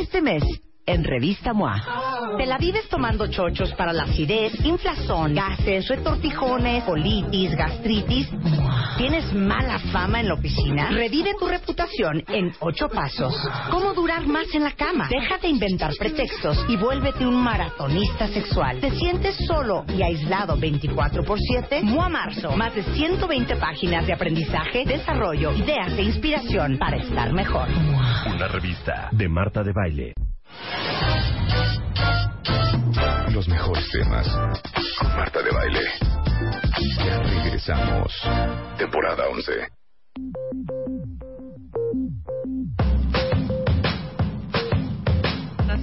Este 0.00 0.22
mes, 0.22 0.42
en 0.86 1.04
Revista 1.04 1.52
MOA. 1.52 2.09
Te 2.36 2.46
la 2.46 2.58
vives 2.58 2.88
tomando 2.88 3.26
chochos 3.28 3.72
para 3.74 3.92
la 3.92 4.04
acidez, 4.04 4.52
inflazón, 4.64 5.34
gases, 5.34 5.88
retortijones, 5.88 6.84
colitis, 6.84 7.54
gastritis. 7.54 8.28
¿Tienes 8.96 9.32
mala 9.32 9.78
fama 9.92 10.20
en 10.20 10.28
la 10.28 10.34
oficina? 10.34 10.90
Revive 10.90 11.34
tu 11.38 11.46
reputación 11.46 12.22
en 12.28 12.52
ocho 12.60 12.88
pasos. 12.88 13.34
¿Cómo 13.70 13.94
durar 13.94 14.26
más 14.26 14.46
en 14.54 14.64
la 14.64 14.72
cama? 14.72 15.08
Deja 15.08 15.38
de 15.38 15.48
inventar 15.48 15.92
pretextos 15.98 16.64
y 16.68 16.76
vuélvete 16.76 17.26
un 17.26 17.42
maratonista 17.42 18.28
sexual. 18.28 18.80
¿Te 18.80 18.90
sientes 18.90 19.36
solo 19.46 19.84
y 19.88 20.02
aislado 20.02 20.56
24 20.56 21.24
por 21.24 21.38
7? 21.38 21.82
MOA 21.82 22.08
Marzo. 22.08 22.56
Más 22.56 22.74
de 22.74 22.82
120 22.82 23.56
páginas 23.56 24.06
de 24.06 24.12
aprendizaje, 24.12 24.84
desarrollo, 24.84 25.52
ideas 25.52 25.92
e 25.96 26.02
inspiración 26.02 26.78
para 26.78 26.96
estar 26.96 27.32
mejor. 27.32 27.68
Una 28.26 28.48
revista 28.48 29.08
de 29.12 29.28
Marta 29.28 29.62
de 29.62 29.72
Baile. 29.72 30.14
Los 33.40 33.48
mejores 33.48 33.88
temas 33.88 34.28
con 34.98 35.16
Marta 35.16 35.40
de 35.40 35.50
Baile. 35.50 35.80
Ya 36.98 37.22
regresamos. 37.22 38.12
Temporada 38.76 39.28
11. 39.30 39.52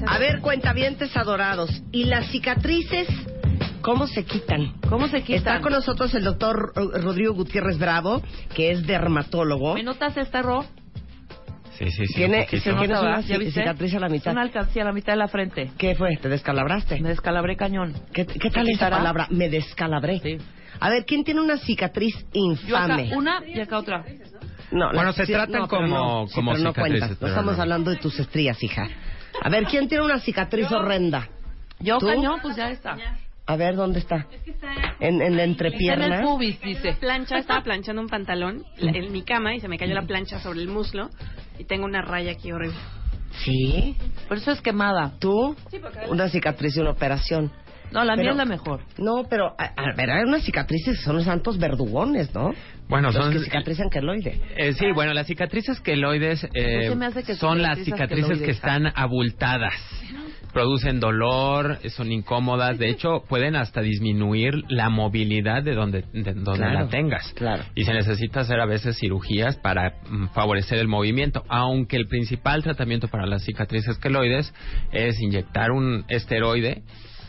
A 0.06 0.20
ver, 0.20 0.40
cuentavientes 0.42 1.18
adorados. 1.18 1.72
¿Y 1.92 2.04
las 2.04 2.30
cicatrices 2.30 3.08
cómo 3.82 4.06
se 4.06 4.24
quitan? 4.24 4.74
¿Cómo 4.88 5.08
se 5.08 5.24
quitan? 5.24 5.38
Está 5.38 5.62
con 5.62 5.72
nosotros 5.72 6.14
el 6.14 6.26
doctor 6.26 6.74
Rodrigo 6.76 7.34
Gutiérrez 7.34 7.80
Bravo, 7.80 8.22
que 8.54 8.70
es 8.70 8.86
dermatólogo. 8.86 9.74
¿Me 9.74 9.82
notas 9.82 10.16
esta, 10.16 10.44
Ro? 10.44 10.64
Sí, 11.78 11.92
sí, 11.92 12.06
sí. 12.08 12.14
Tiene, 12.16 12.48
se- 12.48 12.60
tienes 12.60 13.00
una 13.00 13.22
¿Ya 13.22 13.36
ci- 13.36 13.40
viste? 13.40 13.62
cicatriz 13.62 13.94
a 13.94 14.00
la 14.00 14.10
mitad. 14.10 14.32
Una 14.32 14.42
alcancía 14.42 14.82
a 14.82 14.86
la 14.86 14.94
mitad 14.94 15.14
de 15.14 15.18
la 15.18 15.28
frente. 15.28 15.72
¿Qué 15.78 15.96
fue? 15.96 16.18
¿Te 16.18 16.28
descalabraste? 16.30 17.00
Me 17.02 17.10
descalabré 17.10 17.56
cañón. 17.56 17.94
¿Qué, 18.14 18.26
qué 18.26 18.50
tal 18.50 18.66
¿Se 18.66 18.72
esa 18.74 18.90
palabra? 18.90 19.28
Me 19.30 19.50
descalabré. 19.50 20.20
Sí. 20.20 20.38
A 20.80 20.90
ver, 20.90 21.06
¿quién 21.06 21.24
tiene 21.24 21.42
una 21.42 21.58
cicatriz 21.58 22.16
Yo 22.66 22.78
acá 22.78 23.00
infame? 23.02 23.16
una 23.18 23.42
y 23.48 23.60
acá 23.60 23.78
otra. 23.80 24.04
No, 24.72 24.92
Bueno, 24.94 25.14
se 25.14 25.26
tratan 25.26 25.62
no, 25.62 25.68
como- 25.68 25.88
no, 25.88 26.28
sí, 26.28 26.36
como 26.36 26.52
pero 26.52 26.64
no 26.64 26.70
cicatrices, 26.72 27.00
cuentas. 27.02 27.22
No 27.22 27.28
estamos 27.28 27.56
no. 27.58 27.62
hablando 27.64 27.92
de 27.92 27.98
tus 27.98 28.20
estrías, 28.20 28.62
hija. 28.64 28.88
A 29.42 29.50
ver, 29.50 29.66
¿quién 29.66 29.88
tiene 29.88 30.04
una 30.04 30.20
cicatriz 30.20 30.72
horrenda? 30.72 31.30
Yo 31.80 32.00
¿Tú? 32.00 32.08
cañón, 32.08 32.40
pues 32.42 32.56
ya 32.56 32.70
está. 32.72 32.98
A 33.50 33.56
ver, 33.56 33.76
¿dónde 33.76 34.00
está? 34.00 34.28
En, 35.00 35.10
en 35.10 35.20
la 35.20 35.24
Está 35.24 35.28
en 35.28 35.34
el 35.34 35.40
entrepierna. 35.40 36.22
pubis, 36.22 36.60
dice. 36.60 36.98
plancha, 37.00 37.38
estaba 37.38 37.62
planchando 37.64 38.02
un 38.02 38.10
pantalón 38.10 38.64
en 38.78 39.12
mi 39.14 39.22
cama 39.22 39.56
y 39.56 39.60
se 39.62 39.68
me 39.70 39.78
cayó 39.78 39.94
la 39.94 40.02
plancha 40.02 40.40
sobre 40.42 40.60
el 40.62 40.68
muslo 40.68 41.10
y 41.60 41.64
tengo 41.66 41.86
una 41.86 42.02
raya 42.02 42.32
aquí 42.32 42.52
horrible. 42.52 42.78
Sí. 43.44 43.96
Por 44.28 44.38
eso 44.38 44.52
es 44.52 44.62
quemada. 44.62 45.14
¿Tú? 45.20 45.56
Una 46.10 46.30
cicatriz 46.30 46.74
de 46.76 46.82
una 46.82 46.92
operación. 46.92 47.52
No, 47.92 48.04
la 48.04 48.14
Pero- 48.16 48.24
mía 48.24 48.32
es 48.32 48.38
la 48.38 48.46
mejor. 48.46 48.82
No, 48.98 49.24
pero, 49.30 49.54
a, 49.58 49.64
a 49.64 49.96
ver, 49.96 50.10
hay 50.12 50.24
unas 50.24 50.44
cicatrices 50.44 50.98
que 50.98 51.04
son 51.04 51.16
los 51.16 51.26
santos 51.26 51.58
verdugones, 51.58 52.34
¿no? 52.36 52.54
Bueno, 52.90 53.12
Los 53.12 53.16
son 53.24 53.32
que 53.34 53.40
cicatrizan 53.40 53.90
queloide. 53.90 54.42
Eh, 54.58 54.74
sí, 54.74 54.92
bueno, 54.94 55.14
las 55.14 55.28
cicatrices 55.28 55.80
queloides 55.82 56.46
eh, 56.54 56.94
son 57.38 57.62
las 57.62 57.80
cicatrices 57.80 58.28
que 58.28 58.34
queloides. 58.36 58.56
están 58.56 58.92
abultadas. 58.94 59.74
Producen 60.54 61.00
dolor, 61.00 61.78
son 61.90 62.12
incómodas, 62.12 62.78
de 62.80 62.90
hecho 62.90 63.24
pueden 63.28 63.56
hasta 63.56 63.82
disminuir 63.82 64.64
la 64.70 64.90
movilidad 64.90 65.62
de 65.64 65.76
donde, 65.76 66.04
de 66.14 66.34
donde 66.34 66.54
Claro, 66.60 66.80
la 66.80 66.88
tengas. 66.88 67.32
claro. 67.36 67.64
Y 67.76 67.84
se 67.84 67.94
necesita 67.94 68.40
hacer 68.42 68.60
a 68.60 68.66
veces 68.66 68.98
cirugías 68.98 69.58
para 69.58 69.94
mm, 70.10 70.30
favorecer 70.34 70.80
el 70.80 70.88
movimiento, 70.88 71.44
aunque 71.50 71.98
el 71.98 72.08
principal 72.08 72.64
tratamiento 72.64 73.08
para 73.08 73.26
las 73.26 73.44
cicatrices 73.44 73.98
queloides 74.00 74.54
es 74.92 75.20
inyectar 75.22 75.72
un 75.72 76.06
esteroide 76.08 76.82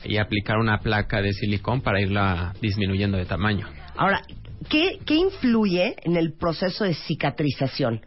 y 0.05 0.17
aplicar 0.17 0.59
una 0.59 0.79
placa 0.79 1.21
de 1.21 1.33
silicón 1.33 1.81
para 1.83 2.01
irla 2.01 2.55
disminuyendo 2.63 3.19
de 3.19 3.27
tamaño. 3.27 3.67
Ahora, 3.97 4.23
¿qué, 4.71 4.99
¿qué 5.05 5.17
influye 5.17 5.97
en 6.05 6.17
el 6.17 6.33
proceso 6.33 6.85
de 6.85 6.95
cicatrización? 6.95 8.01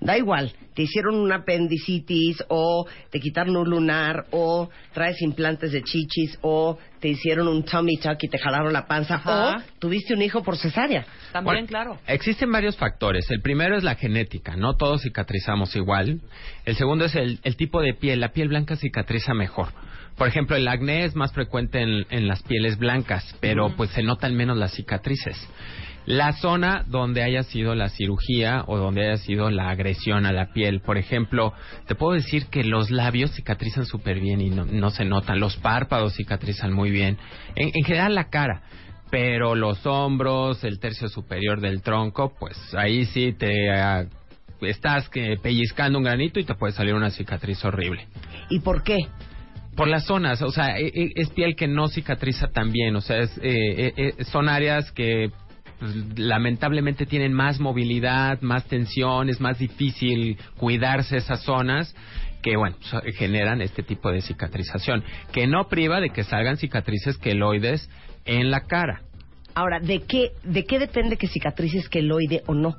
Da 0.00 0.16
igual, 0.16 0.52
te 0.74 0.82
hicieron 0.82 1.16
un 1.16 1.32
apendicitis 1.32 2.36
o 2.48 2.86
te 3.10 3.18
quitaron 3.18 3.56
un 3.56 3.68
lunar 3.68 4.26
o 4.30 4.70
traes 4.92 5.20
implantes 5.22 5.72
de 5.72 5.82
chichis 5.82 6.38
o 6.40 6.78
te 7.00 7.08
hicieron 7.08 7.48
un 7.48 7.64
tummy 7.64 7.96
tuck 7.96 8.16
y 8.22 8.28
te 8.28 8.38
jalaron 8.38 8.72
la 8.72 8.86
panza 8.86 9.16
Ajá. 9.16 9.56
o 9.56 9.62
tuviste 9.80 10.14
un 10.14 10.22
hijo 10.22 10.44
por 10.44 10.56
cesárea. 10.56 11.04
También, 11.32 11.54
Bueno, 11.54 11.66
claro. 11.66 11.98
Existen 12.06 12.50
varios 12.52 12.76
factores. 12.76 13.28
El 13.30 13.40
primero 13.42 13.76
es 13.76 13.82
la 13.82 13.96
genética, 13.96 14.54
no 14.56 14.74
todos 14.76 15.02
cicatrizamos 15.02 15.74
igual. 15.74 16.20
El 16.64 16.76
segundo 16.76 17.06
es 17.06 17.16
el, 17.16 17.40
el 17.42 17.56
tipo 17.56 17.80
de 17.80 17.94
piel. 17.94 18.20
La 18.20 18.28
piel 18.28 18.48
blanca 18.48 18.76
cicatriza 18.76 19.34
mejor. 19.34 19.68
Por 20.16 20.28
ejemplo, 20.28 20.56
el 20.56 20.66
acné 20.68 21.04
es 21.04 21.14
más 21.16 21.32
frecuente 21.32 21.80
en, 21.80 22.06
en 22.10 22.26
las 22.28 22.42
pieles 22.44 22.76
blancas, 22.78 23.36
pero 23.40 23.70
pues 23.76 23.90
se 23.90 24.02
notan 24.02 24.34
menos 24.36 24.56
las 24.56 24.72
cicatrices. 24.74 25.36
La 26.08 26.32
zona 26.32 26.84
donde 26.86 27.22
haya 27.22 27.42
sido 27.42 27.74
la 27.74 27.90
cirugía 27.90 28.64
o 28.66 28.78
donde 28.78 29.06
haya 29.06 29.18
sido 29.18 29.50
la 29.50 29.68
agresión 29.68 30.24
a 30.24 30.32
la 30.32 30.54
piel. 30.54 30.80
Por 30.80 30.96
ejemplo, 30.96 31.52
te 31.86 31.94
puedo 31.94 32.14
decir 32.14 32.46
que 32.46 32.64
los 32.64 32.90
labios 32.90 33.32
cicatrizan 33.34 33.84
súper 33.84 34.18
bien 34.18 34.40
y 34.40 34.48
no, 34.48 34.64
no 34.64 34.88
se 34.88 35.04
notan. 35.04 35.38
Los 35.38 35.58
párpados 35.58 36.14
cicatrizan 36.14 36.72
muy 36.72 36.90
bien. 36.90 37.18
En, 37.56 37.72
en 37.74 37.84
general 37.84 38.14
la 38.14 38.30
cara 38.30 38.62
pero 39.10 39.54
los 39.54 39.84
hombros, 39.86 40.64
el 40.64 40.80
tercio 40.80 41.08
superior 41.08 41.60
del 41.60 41.82
tronco, 41.82 42.34
pues 42.38 42.56
ahí 42.74 43.04
sí 43.06 43.32
te 43.32 43.70
ah, 43.70 44.04
estás 44.62 45.10
que 45.10 45.36
pellizcando 45.42 45.98
un 45.98 46.04
granito 46.04 46.40
y 46.40 46.44
te 46.44 46.54
puede 46.54 46.72
salir 46.72 46.94
una 46.94 47.10
cicatriz 47.10 47.62
horrible. 47.64 48.06
¿Y 48.50 48.60
por 48.60 48.82
qué? 48.82 48.96
Por 49.76 49.88
las 49.88 50.04
zonas, 50.04 50.42
o 50.42 50.50
sea, 50.50 50.78
e- 50.78 50.88
e- 50.88 51.12
es 51.14 51.30
piel 51.30 51.54
que 51.54 51.68
no 51.68 51.88
cicatriza 51.88 52.48
tan 52.48 52.72
bien, 52.72 52.96
o 52.96 53.00
sea, 53.00 53.18
es, 53.18 53.36
eh, 53.38 53.42
eh, 53.42 53.92
eh, 53.96 54.24
son 54.24 54.48
áreas 54.48 54.90
que 54.92 55.30
pues, 55.78 55.94
lamentablemente 56.18 57.06
tienen 57.06 57.32
más 57.32 57.60
movilidad, 57.60 58.40
más 58.40 58.64
tensión, 58.66 59.28
es 59.28 59.40
más 59.40 59.58
difícil 59.58 60.38
cuidarse 60.56 61.16
esas 61.16 61.42
zonas 61.42 61.94
que, 62.42 62.56
bueno, 62.56 62.76
so- 62.80 63.02
generan 63.14 63.60
este 63.60 63.82
tipo 63.82 64.10
de 64.10 64.20
cicatrización, 64.22 65.04
que 65.32 65.46
no 65.46 65.68
priva 65.68 66.00
de 66.00 66.10
que 66.10 66.24
salgan 66.24 66.56
cicatrices 66.56 67.18
queloides 67.18 67.88
en 68.24 68.50
la 68.50 68.66
cara. 68.66 69.02
Ahora, 69.54 69.80
¿de 69.80 70.02
qué, 70.02 70.30
¿de 70.44 70.64
qué 70.64 70.78
depende 70.78 71.16
que 71.16 71.26
cicatrices 71.26 71.88
queloide 71.88 72.42
o 72.46 72.54
no? 72.54 72.76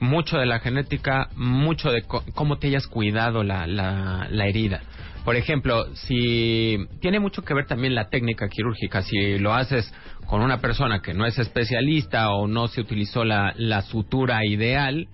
Mucho 0.00 0.38
de 0.38 0.46
la 0.46 0.60
genética, 0.60 1.28
mucho 1.36 1.90
de 1.90 2.02
cómo 2.02 2.58
te 2.58 2.68
hayas 2.68 2.86
cuidado 2.86 3.42
la, 3.42 3.66
la, 3.66 4.28
la 4.30 4.46
herida. 4.46 4.82
Por 5.24 5.34
ejemplo, 5.34 5.86
si 5.94 6.78
tiene 7.00 7.18
mucho 7.18 7.42
que 7.42 7.52
ver 7.52 7.66
también 7.66 7.94
la 7.94 8.08
técnica 8.08 8.48
quirúrgica, 8.48 9.02
si 9.02 9.38
lo 9.38 9.54
haces 9.54 9.92
con 10.26 10.40
una 10.40 10.58
persona 10.60 11.00
que 11.00 11.14
no 11.14 11.26
es 11.26 11.38
especialista 11.38 12.30
o 12.30 12.46
no 12.46 12.68
se 12.68 12.80
utilizó 12.80 13.24
la, 13.24 13.52
la 13.56 13.82
sutura 13.82 14.44
ideal, 14.46 15.08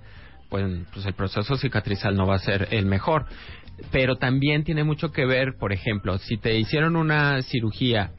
pues, 0.50 0.66
pues 0.92 1.06
el 1.06 1.14
proceso 1.14 1.56
cicatrizal 1.56 2.14
no 2.14 2.26
va 2.26 2.34
a 2.36 2.40
ser 2.40 2.68
el 2.72 2.84
mejor. 2.84 3.24
Pero 3.90 4.16
también 4.16 4.64
tiene 4.64 4.84
mucho 4.84 5.12
que 5.12 5.24
ver, 5.24 5.54
por 5.58 5.72
ejemplo, 5.72 6.18
si 6.18 6.36
te 6.36 6.58
hicieron 6.58 6.94
una 6.96 7.40
cirugía 7.42 8.12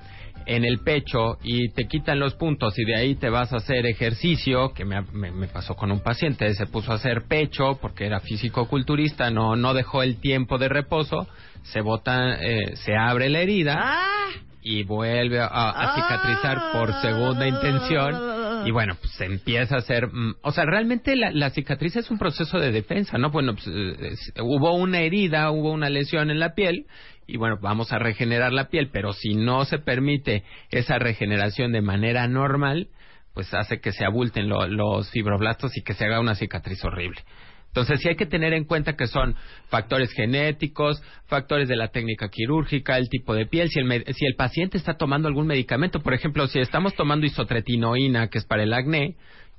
en 0.45 0.65
el 0.65 0.79
pecho 0.79 1.37
y 1.43 1.69
te 1.73 1.87
quitan 1.87 2.19
los 2.19 2.33
puntos 2.35 2.77
y 2.77 2.85
de 2.85 2.95
ahí 2.95 3.15
te 3.15 3.29
vas 3.29 3.53
a 3.53 3.57
hacer 3.57 3.85
ejercicio, 3.85 4.73
que 4.73 4.85
me, 4.85 5.01
me- 5.13 5.31
me 5.31 5.47
pasó 5.47 5.75
con 5.75 5.91
un 5.91 5.99
paciente, 6.01 6.53
se 6.53 6.65
puso 6.67 6.91
a 6.91 6.95
hacer 6.95 7.23
pecho 7.27 7.77
porque 7.81 8.05
era 8.05 8.19
físico-culturista, 8.19 9.29
no, 9.29 9.55
no 9.55 9.73
dejó 9.73 10.03
el 10.03 10.17
tiempo 10.17 10.57
de 10.57 10.69
reposo, 10.69 11.27
se 11.63 11.81
bota, 11.81 12.35
eh, 12.41 12.75
se 12.75 12.95
abre 12.95 13.29
la 13.29 13.39
herida 13.39 13.79
¡Ah! 13.81 14.29
y 14.61 14.83
vuelve 14.83 15.39
a, 15.41 15.47
a 15.47 15.95
cicatrizar 15.95 16.57
por 16.73 16.93
segunda 17.01 17.47
intención 17.47 18.42
y 18.65 18.71
bueno, 18.71 18.95
pues 18.99 19.11
se 19.13 19.25
empieza 19.25 19.75
a 19.75 19.79
hacer, 19.79 20.07
mm, 20.07 20.35
o 20.41 20.51
sea, 20.51 20.65
realmente 20.65 21.15
la, 21.15 21.31
la 21.31 21.49
cicatriz 21.51 21.95
es 21.95 22.09
un 22.11 22.17
proceso 22.17 22.59
de 22.59 22.71
defensa, 22.71 23.17
¿no? 23.17 23.29
Bueno, 23.31 23.53
pues, 23.53 23.67
eh, 23.67 23.95
es- 24.11 24.33
hubo 24.41 24.73
una 24.75 24.99
herida, 25.01 25.49
hubo 25.51 25.71
una 25.71 25.89
lesión 25.89 26.29
en 26.31 26.39
la 26.39 26.53
piel 26.55 26.85
y 27.27 27.37
bueno, 27.37 27.57
vamos 27.61 27.91
a 27.93 27.99
regenerar 27.99 28.51
la 28.53 28.69
piel, 28.69 28.89
pero 28.91 29.13
si 29.13 29.35
no 29.35 29.65
se 29.65 29.79
permite 29.79 30.43
esa 30.71 30.99
regeneración 30.99 31.71
de 31.71 31.81
manera 31.81 32.27
normal, 32.27 32.87
pues 33.33 33.53
hace 33.53 33.79
que 33.79 33.91
se 33.91 34.05
abulten 34.05 34.47
lo- 34.49 34.67
los 34.67 35.09
fibroblastos 35.09 35.75
y 35.77 35.81
que 35.83 35.93
se 35.93 36.05
haga 36.05 36.19
una 36.19 36.35
cicatriz 36.35 36.83
horrible. 36.85 37.21
Entonces 37.73 38.01
sí 38.01 38.09
hay 38.09 38.15
que 38.15 38.27
tener 38.27 38.53
en 38.53 38.65
cuenta 38.65 38.95
que 38.95 39.07
son 39.07 39.35
factores 39.67 40.13
genéticos, 40.13 41.01
factores 41.25 41.67
de 41.67 41.75
la 41.75 41.87
técnica 41.87 42.29
quirúrgica, 42.29 42.99
el 42.99 43.09
tipo 43.09 43.33
de 43.33 43.47
piel, 43.47 43.69
si 43.69 43.79
el, 43.79 44.05
si 44.13 44.27
el 44.27 44.35
paciente 44.35 44.77
está 44.77 44.93
tomando 44.93 45.27
algún 45.27 45.47
medicamento, 45.47 45.99
por 45.99 46.13
ejemplo, 46.13 46.45
si 46.45 46.59
estamos 46.59 46.93
tomando 46.93 47.25
isotretinoína, 47.25 48.27
que 48.27 48.37
es 48.37 48.45
para 48.45 48.61
el 48.61 48.73
acné, 48.73 49.15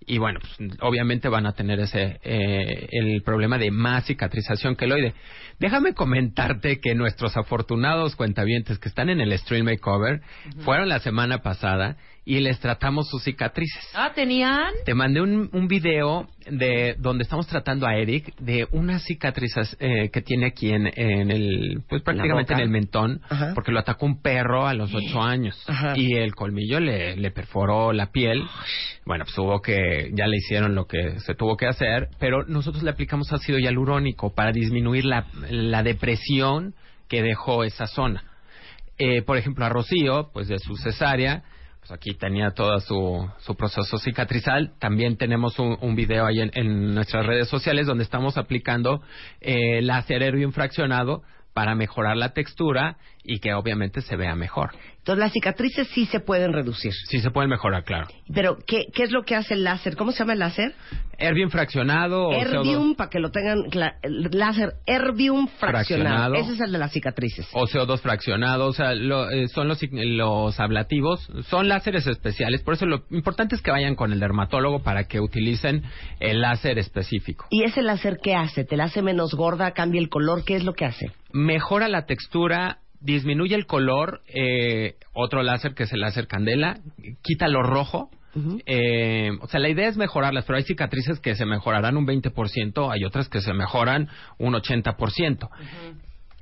y 0.06 0.19
bueno, 0.19 0.38
pues, 0.40 0.70
obviamente 0.81 1.28
van 1.28 1.46
a 1.46 1.55
tener 1.55 1.81
ese 1.81 2.20
eh, 2.22 2.87
el 2.93 3.22
problema 3.22 3.58
de 3.58 3.72
más 3.72 4.06
cicatrización 4.06 4.76
queloide. 4.76 5.14
Déjame 5.58 5.94
comentarte 5.94 6.78
que 6.78 6.94
nuestros 6.94 7.37
afortunados 7.37 8.14
cuentavientes 8.14 8.78
que 8.78 8.88
están 8.88 9.08
en 9.08 9.20
el 9.20 9.37
Stream 9.38 9.64
Makeover 9.64 10.20
fueron 10.58 10.88
la 10.88 11.00
semana 11.00 11.38
pasada 11.38 11.96
y 12.26 12.41
les 12.41 12.59
tratamos 12.59 13.09
sus 13.09 13.23
cicatrices. 13.23 13.85
Ah, 13.94 14.12
tenían. 14.15 14.73
Te 14.87 14.94
mandé 14.94 15.21
un, 15.21 15.50
un 15.53 15.69
video 15.69 16.26
de 16.50 16.94
donde 16.99 17.23
estamos 17.23 17.47
tratando 17.47 17.87
a 17.87 17.97
Eric 17.97 18.35
de 18.38 18.67
unas 18.71 19.03
cicatrices 19.05 19.76
eh, 19.81 20.11
que 20.11 20.23
tiene 20.23 20.47
aquí 20.47 20.71
en, 20.71 20.87
en 20.87 21.31
el, 21.31 21.82
pues 21.88 22.03
prácticamente 22.03 22.55
en 22.55 22.61
el 22.61 22.71
mentón, 22.71 23.21
Ajá. 23.29 23.53
porque 23.55 23.73
lo 23.73 23.81
atacó 23.81 24.06
un 24.06 24.23
perro 24.23 24.67
a 24.67 24.75
los 24.75 24.94
ocho 24.94 25.23
años 25.23 25.62
Ajá. 25.67 25.93
y 25.97 26.15
el 26.15 26.35
colmillo 26.35 26.81
le, 26.81 27.17
le 27.17 27.31
perforó 27.31 27.93
la 27.93 28.11
piel. 28.11 28.43
Bueno, 29.05 29.25
pues 29.25 29.37
hubo 29.38 29.61
que, 29.61 30.11
ya 30.15 30.27
le 30.27 30.37
hicieron 30.38 30.75
lo 30.75 30.87
que 30.87 31.20
se 31.20 31.35
tuvo 31.35 31.56
que 31.56 31.67
hacer, 31.67 32.09
pero 32.19 32.44
nosotros 32.44 32.82
le 32.82 32.91
aplicamos 32.91 33.32
ácido 33.32 33.59
hialurónico 33.59 34.35
para 34.35 34.50
disminuir 34.50 35.05
la, 35.05 35.27
la 35.50 35.82
depresión 35.82 36.75
que 37.09 37.23
dejó 37.23 37.65
esa 37.65 37.87
zona. 37.87 38.25
Eh, 38.97 39.23
por 39.23 39.37
ejemplo, 39.37 39.65
a 39.65 39.69
Rocío, 39.69 40.31
pues 40.32 40.49
de 40.49 40.59
su 40.59 40.77
cesárea, 40.77 41.43
pues 41.84 41.92
aquí 41.92 42.14
tenía 42.14 42.52
todo 42.52 42.81
su, 42.81 43.31
su 43.40 43.56
proceso 43.56 43.98
cicatrizal. 43.98 44.72
También 44.78 45.19
tenemos 45.19 45.58
un, 45.58 45.94
video 45.94 46.25
ahí 46.25 46.40
en, 46.40 46.94
nuestras 46.94 47.26
redes 47.26 47.48
sociales 47.48 47.86
donde 47.86 48.04
estamos 48.04 48.38
aplicando 48.38 49.02
eh, 49.42 49.82
láser 49.82 50.34
infraccionado 50.36 51.22
para 51.52 51.75
mejorar 51.75 52.16
la 52.16 52.32
textura 52.32 52.96
y 53.22 53.38
que 53.38 53.52
obviamente 53.52 54.00
se 54.00 54.16
vea 54.16 54.34
mejor. 54.34 54.70
Entonces, 55.05 55.21
las 55.21 55.33
cicatrices 55.33 55.87
sí 55.89 56.06
se 56.06 56.19
pueden 56.19 56.55
reducir. 56.55 56.91
Sí 57.11 57.21
se 57.21 57.31
pueden 57.31 57.51
mejorar, 57.51 57.85
claro. 57.85 58.06
Pero, 58.33 58.56
¿qué, 58.67 58.87
qué 58.95 59.03
es 59.03 59.11
lo 59.12 59.23
que 59.25 59.35
hace 59.37 59.53
el 59.53 59.62
láser? 59.62 59.97
¿Cómo 59.97 60.12
se 60.12 60.21
llama 60.21 60.33
el 60.33 60.39
láser? 60.39 60.75
Erbium 61.19 61.51
fraccionado 61.51 62.33
Erbium, 62.33 62.95
para 62.97 63.11
que 63.11 63.19
lo 63.21 63.31
tengan, 63.31 63.65
láser 64.33 64.73
Erbium 64.87 65.47
fraccionado. 65.59 66.33
Fraccionado. 66.33 66.35
Ese 66.37 66.53
es 66.55 66.61
el 66.61 66.73
de 66.73 66.79
las 66.79 66.91
cicatrices. 66.93 67.47
o 67.53 67.67
CO2 67.67 68.01
fraccionado, 68.01 68.67
o 68.67 68.73
sea, 68.73 68.95
lo- 68.95 69.31
eh, 69.31 69.47
son 69.49 69.69
los, 69.69 69.79
los 69.93 70.59
ablativos, 70.59 71.29
son 71.51 71.69
láseres 71.69 72.06
especiales, 72.06 72.62
por 72.62 72.73
eso 72.75 72.87
lo 72.87 73.05
importante 73.11 73.55
es 73.55 73.61
que 73.62 73.71
vayan 73.71 73.95
con 73.97 74.11
el 74.12 74.21
dermatólogo 74.21 74.83
para 74.83 75.05
que 75.05 75.21
utilicen 75.21 75.83
el 76.19 76.41
láser 76.41 76.79
específico. 76.79 77.47
¿Y 77.51 77.65
ese 77.65 77.83
láser 77.83 78.17
qué 78.23 78.35
hace? 78.35 78.65
¿Te 78.65 78.77
la 78.79 78.85
hace 78.85 79.03
menos 79.03 79.35
gorda? 79.35 79.73
¿Cambia 79.73 80.01
el 80.01 80.09
color? 80.09 80.45
¿Qué 80.45 80.56
es 80.56 80.65
lo 80.65 80.73
que 80.73 80.87
hace? 80.87 81.12
Mejora 81.33 81.89
la 81.89 82.06
textura, 82.06 82.79
disminuye 83.05 83.55
el 83.55 83.67
color, 83.67 84.23
eh, 84.27 84.97
otro 85.12 85.43
láser 85.43 85.75
que 85.75 85.85
es 85.85 85.93
el 85.93 86.01
láser 86.01 86.27
candela, 86.27 86.81
quita 87.23 87.49
lo 87.49 87.62
rojo. 87.62 88.11
Eh, 88.67 89.31
o 89.43 89.47
sea, 89.47 89.61
la 89.61 89.69
idea 89.69 89.87
es 89.87 89.97
mejorarlas, 89.97 90.45
pero 90.45 90.56
hay 90.56 90.65
cicatrices 90.65 91.21
que 91.21 91.37
se 91.37 91.45
mejorarán 91.45 91.97
un 91.97 92.05
20%, 92.05 92.91
hay 92.91 93.05
otras 93.05 93.29
que 93.29 93.41
se 93.41 93.53
mejoran 93.53 94.09
un 94.39 94.55
80%. 94.55 95.49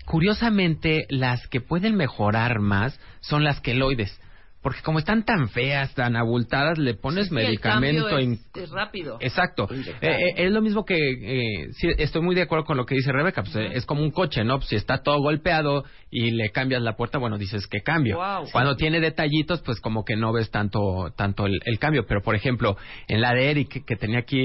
Curiosamente, 0.07 1.07
las 1.11 1.47
que 1.49 1.61
pueden 1.61 1.97
mejorar 1.97 2.61
más 2.61 2.99
son 3.21 3.45
las 3.45 3.61
queloides. 3.61 4.19
Porque 4.63 4.81
como 4.83 5.01
están 5.01 5.25
tan 5.25 5.49
feas, 5.49 5.93
tan 5.95 6.15
abultadas, 6.15 6.79
le 6.79 6.95
pones 6.95 7.29
Sí, 7.29 7.35
el 7.37 7.45
medicamento. 7.47 8.05
cambio 8.09 8.21
in- 8.21 8.33
es, 8.55 8.63
es 8.63 8.71
rápido. 8.71 9.19
Exacto. 9.21 9.69
Eh, 9.73 9.97
eh, 10.01 10.35
es 10.37 10.53
lo 10.53 10.63
mismo 10.63 10.85
que, 10.85 10.95
eh, 10.97 11.67
sí, 11.73 11.89
estoy 11.99 12.23
muy 12.23 12.37
de 12.37 12.43
acuerdo 12.43 12.65
con 12.65 12.77
lo 12.77 12.87
que 12.87 12.95
dice 12.95 13.11
Rebeca, 13.11 13.43
pues, 13.43 13.57
eh, 13.57 13.71
es 13.75 13.85
como 13.85 14.03
un 14.03 14.13
coche, 14.13 14.45
¿no? 14.45 14.59
Pues, 14.59 14.69
si 14.69 14.77
está 14.77 15.03
todo 15.03 15.19
golpeado 15.19 15.85
y 16.13 16.31
le 16.31 16.51
cambias 16.51 16.81
la 16.81 16.95
puerta, 16.97 17.19
bueno, 17.19 17.39
dices 17.39 17.67
que 17.67 17.83
cambio. 17.83 18.19
Wow. 18.19 18.51
Cuando 18.53 18.77
tiene 18.77 19.01
detallitos, 19.01 19.63
pues 19.63 19.81
como 19.81 20.05
que 20.05 20.15
no 20.15 20.33
ves 20.33 20.51
tanto 20.53 21.13
tanto 21.17 21.47
el, 21.47 21.59
el 21.65 21.79
cambio. 21.81 22.07
Pero, 22.07 22.23
por 22.23 22.37
ejemplo, 22.37 22.77
en 23.09 23.21
la 23.21 23.35
de 23.35 23.51
Eric, 23.51 23.69
que, 23.69 23.85
que 23.85 23.97
tenía 23.97 24.21
aquí, 24.21 24.45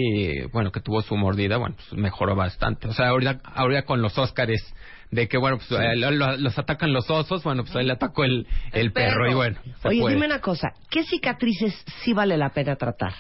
bueno, 0.51 0.71
que 0.71 0.79
tuvo 0.81 1.01
su 1.03 1.15
mordida, 1.15 1.57
bueno, 1.57 1.75
pues 1.75 1.93
mejoró 1.93 2.35
bastante. 2.35 2.87
O 2.87 2.93
sea, 2.93 3.09
ahorita, 3.09 3.39
ahorita 3.53 3.83
con 3.83 4.01
los 4.01 4.17
Óscares, 4.17 4.63
de 5.11 5.27
que, 5.27 5.37
bueno, 5.37 5.57
pues 5.57 5.71
eh, 5.79 5.95
lo- 5.95 6.11
lo- 6.11 6.37
los 6.37 6.57
atacan 6.59 6.91
los 6.93 7.09
osos, 7.09 7.43
bueno, 7.43 7.63
pues 7.63 7.75
ahí 7.75 7.85
le 7.85 7.93
atacó 7.93 8.23
el, 8.23 8.45
el, 8.73 8.81
El 8.87 8.91
perro. 8.91 9.15
perro. 9.23 9.31
y 9.31 9.33
bueno. 9.35 9.59
se 9.81 9.87
Oye, 9.87 10.01
puede. 10.01 10.15
dime 10.15 10.25
una 10.27 10.41
cosa. 10.41 10.69
¿Qué 10.89 11.03
cicatrices 11.03 11.73
sí 12.03 12.13
vale 12.13 12.37
la 12.37 12.49
pena 12.49 12.75
tratar? 12.75 13.13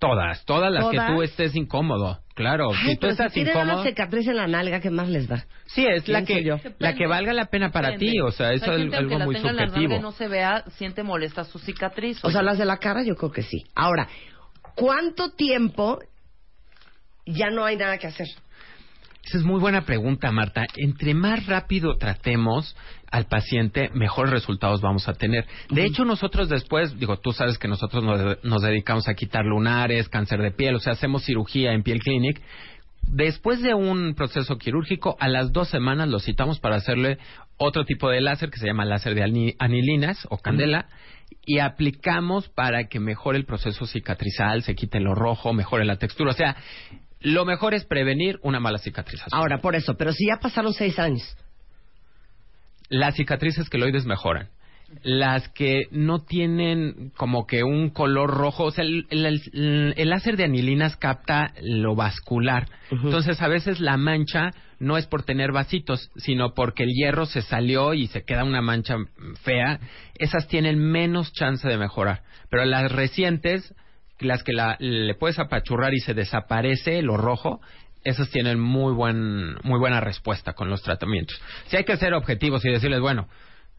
Todas, 0.00 0.44
todas 0.44 0.70
las 0.72 0.82
¿Todas? 0.90 1.06
que 1.08 1.14
tú 1.14 1.22
estés 1.22 1.54
incómodo. 1.56 2.20
Claro, 2.34 2.70
Ay, 2.74 2.76
si 2.88 2.94
tú 2.96 3.00
pero 3.02 3.12
estás 3.12 3.32
si 3.32 3.40
incómodo. 3.42 3.74
una 3.80 3.84
cicatriz 3.84 4.26
en 4.26 4.36
la 4.36 4.46
nalga, 4.48 4.80
¿qué 4.80 4.90
más 4.90 5.08
les 5.08 5.28
da? 5.28 5.46
Sí, 5.66 5.86
es 5.86 6.08
la 6.08 6.24
que, 6.24 6.42
yo. 6.42 6.58
la 6.80 6.94
que 6.94 7.06
valga 7.06 7.32
la 7.32 7.46
pena 7.46 7.70
para 7.70 7.96
ti, 7.96 8.20
o 8.20 8.32
sea, 8.32 8.52
eso 8.52 8.74
es 8.74 8.92
algo 8.92 9.18
muy 9.20 9.34
la 9.36 9.52
nalga 9.52 9.66
subjetivo. 9.68 10.00
no 10.02 10.10
se 10.12 10.26
vea, 10.28 10.64
siente 10.76 11.04
molesta 11.04 11.44
su 11.44 11.58
cicatriz. 11.60 12.22
O 12.24 12.30
sea, 12.30 12.42
las 12.42 12.58
de 12.58 12.64
la 12.64 12.78
cara 12.78 13.02
yo 13.04 13.14
creo 13.14 13.30
que 13.30 13.42
sí. 13.42 13.64
Ahora, 13.76 14.08
¿cuánto 14.74 15.30
tiempo 15.30 16.00
ya 17.24 17.50
no 17.50 17.64
hay 17.64 17.76
nada 17.76 17.96
que 17.98 18.08
hacer? 18.08 18.26
Esa 19.26 19.38
es 19.38 19.44
muy 19.44 19.58
buena 19.58 19.84
pregunta, 19.86 20.30
Marta. 20.30 20.66
Entre 20.76 21.14
más 21.14 21.46
rápido 21.46 21.96
tratemos 21.96 22.76
al 23.10 23.26
paciente, 23.26 23.90
mejores 23.94 24.32
resultados 24.32 24.80
vamos 24.82 25.08
a 25.08 25.14
tener. 25.14 25.46
De 25.70 25.84
hecho, 25.84 26.04
nosotros 26.04 26.48
después, 26.48 26.98
digo, 26.98 27.16
tú 27.18 27.32
sabes 27.32 27.58
que 27.58 27.68
nosotros 27.68 28.04
nos, 28.04 28.44
nos 28.44 28.62
dedicamos 28.62 29.08
a 29.08 29.14
quitar 29.14 29.44
lunares, 29.44 30.08
cáncer 30.08 30.40
de 30.42 30.50
piel, 30.50 30.74
o 30.74 30.80
sea, 30.80 30.92
hacemos 30.92 31.24
cirugía 31.24 31.72
en 31.72 31.82
Piel 31.82 32.00
Clinic. 32.00 32.40
Después 33.06 33.62
de 33.62 33.74
un 33.74 34.14
proceso 34.14 34.56
quirúrgico, 34.56 35.16
a 35.20 35.28
las 35.28 35.52
dos 35.52 35.68
semanas 35.68 36.08
lo 36.08 36.20
citamos 36.20 36.58
para 36.58 36.76
hacerle 36.76 37.18
otro 37.56 37.84
tipo 37.84 38.08
de 38.10 38.20
láser 38.20 38.50
que 38.50 38.58
se 38.58 38.66
llama 38.66 38.84
láser 38.84 39.14
de 39.14 39.22
ani- 39.22 39.54
anilinas 39.58 40.26
o 40.30 40.38
candela 40.38 40.86
y 41.46 41.58
aplicamos 41.58 42.48
para 42.48 42.84
que 42.88 43.00
mejore 43.00 43.38
el 43.38 43.44
proceso 43.44 43.86
cicatrizal, 43.86 44.62
se 44.62 44.74
quite 44.74 45.00
lo 45.00 45.14
rojo, 45.14 45.52
mejore 45.52 45.84
la 45.84 45.96
textura. 45.96 46.30
O 46.30 46.34
sea, 46.34 46.56
lo 47.24 47.44
mejor 47.44 47.74
es 47.74 47.84
prevenir 47.84 48.38
una 48.42 48.60
mala 48.60 48.78
cicatrización. 48.78 49.30
Ahora, 49.38 49.60
por 49.60 49.74
eso, 49.74 49.94
pero 49.96 50.12
si 50.12 50.26
ya 50.28 50.38
pasaron 50.40 50.72
seis 50.72 50.98
años. 50.98 51.22
Las 52.88 53.16
cicatrices 53.16 53.68
queloides 53.70 54.04
mejoran. 54.04 54.48
Las 55.02 55.48
que 55.48 55.88
no 55.90 56.20
tienen 56.24 57.10
como 57.16 57.46
que 57.46 57.64
un 57.64 57.88
color 57.90 58.30
rojo, 58.30 58.64
o 58.64 58.70
sea, 58.70 58.84
el, 58.84 59.06
el- 59.10 59.94
el 59.96 60.10
láser 60.10 60.36
de 60.36 60.44
anilinas 60.44 60.96
capta 60.96 61.52
lo 61.62 61.96
vascular. 61.96 62.68
Entonces, 62.90 63.40
a 63.40 63.48
veces 63.48 63.80
la 63.80 63.96
mancha 63.96 64.50
no 64.78 64.98
es 64.98 65.06
por 65.06 65.22
tener 65.24 65.50
vasitos, 65.50 66.10
sino 66.16 66.52
porque 66.52 66.84
el 66.84 66.90
hierro 66.90 67.24
se 67.24 67.40
salió 67.40 67.94
y 67.94 68.06
se 68.08 68.24
queda 68.24 68.44
una 68.44 68.60
mancha 68.60 68.96
fea. 69.42 69.80
Esas 70.18 70.46
tienen 70.46 70.78
menos 70.78 71.32
chance 71.32 71.66
de 71.66 71.78
mejorar. 71.78 72.22
Pero 72.50 72.64
las 72.66 72.92
recientes, 72.92 73.74
las 74.20 74.42
que 74.42 74.52
la- 74.52 74.76
le 74.78 75.14
puedes 75.14 75.38
apachurrar 75.38 75.94
y 75.94 76.00
se 76.00 76.14
desaparece 76.14 77.02
lo 77.02 77.16
rojo, 77.16 77.60
esas 78.04 78.28
tienen 78.30 78.60
muy 78.60 78.92
buen 78.92 79.54
muy 79.62 79.78
buena 79.78 80.00
respuesta 80.00 80.52
con 80.52 80.68
los 80.68 80.82
tratamientos. 80.82 81.40
Si 81.66 81.76
hay 81.76 81.84
que 81.84 81.96
ser 81.96 82.14
objetivos 82.14 82.64
y 82.64 82.70
decirles, 82.70 83.00
bueno, 83.00 83.28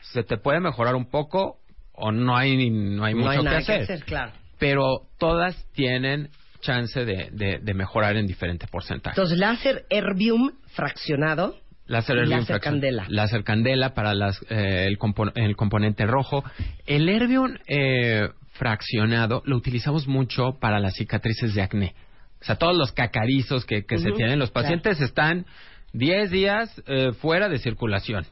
se 0.02 0.24
te 0.24 0.38
puede 0.38 0.60
mejorar 0.60 0.96
un 0.96 1.10
poco 1.10 1.58
o 1.94 2.12
no 2.12 2.36
hay 2.36 2.70
no 2.70 3.06
hay 3.06 3.14
no 3.14 3.20
mucho 3.22 3.30
hay 3.32 3.44
nada 3.44 3.64
que 3.64 3.74
hacer, 3.74 4.04
claro. 4.04 4.32
pero 4.60 5.02
todas 5.20 5.56
tienen 5.74 6.30
chance 6.62 7.06
de, 7.06 7.30
de, 7.32 7.60
de 7.62 7.74
mejorar 7.76 8.18
en 8.18 8.26
diferente 8.26 8.66
porcentaje. 8.68 9.14
Entonces, 9.14 9.38
láser 9.38 9.86
Erbium 9.90 10.52
fraccionado. 10.74 11.56
Láser, 11.88 12.16
y 12.16 12.20
Erbium 12.22 12.40
láser 12.40 12.56
fracción- 12.56 12.74
candela. 12.74 13.06
Láser 13.10 13.44
candela 13.44 13.94
para 13.94 14.16
las, 14.16 14.42
eh, 14.50 14.86
el, 14.88 14.98
compo- 14.98 15.32
el 15.36 15.56
componente 15.56 16.06
rojo. 16.08 16.44
El 16.88 17.08
Erbium 17.10 17.56
eh, 17.68 18.30
fraccionado 18.56 19.42
lo 19.46 19.58
utilizamos 19.58 20.08
mucho 20.08 20.58
para 20.60 20.80
las 20.80 20.96
cicatrices 20.96 21.54
de 21.54 21.62
acné. 21.62 21.96
O 22.42 22.46
sea, 22.46 22.56
todos 22.56 22.76
los 22.76 22.92
cacarizos 22.92 23.66
que, 23.66 23.86
que 23.86 23.98
se 23.98 24.12
tienen, 24.12 24.40
los 24.40 24.52
claro. 24.52 24.66
pacientes 24.66 25.02
están 25.02 25.46
10 25.94 26.32
días 26.32 26.82
eh, 26.88 27.12
fuera 27.14 27.50
de 27.50 27.58
circulación. 27.58 28.26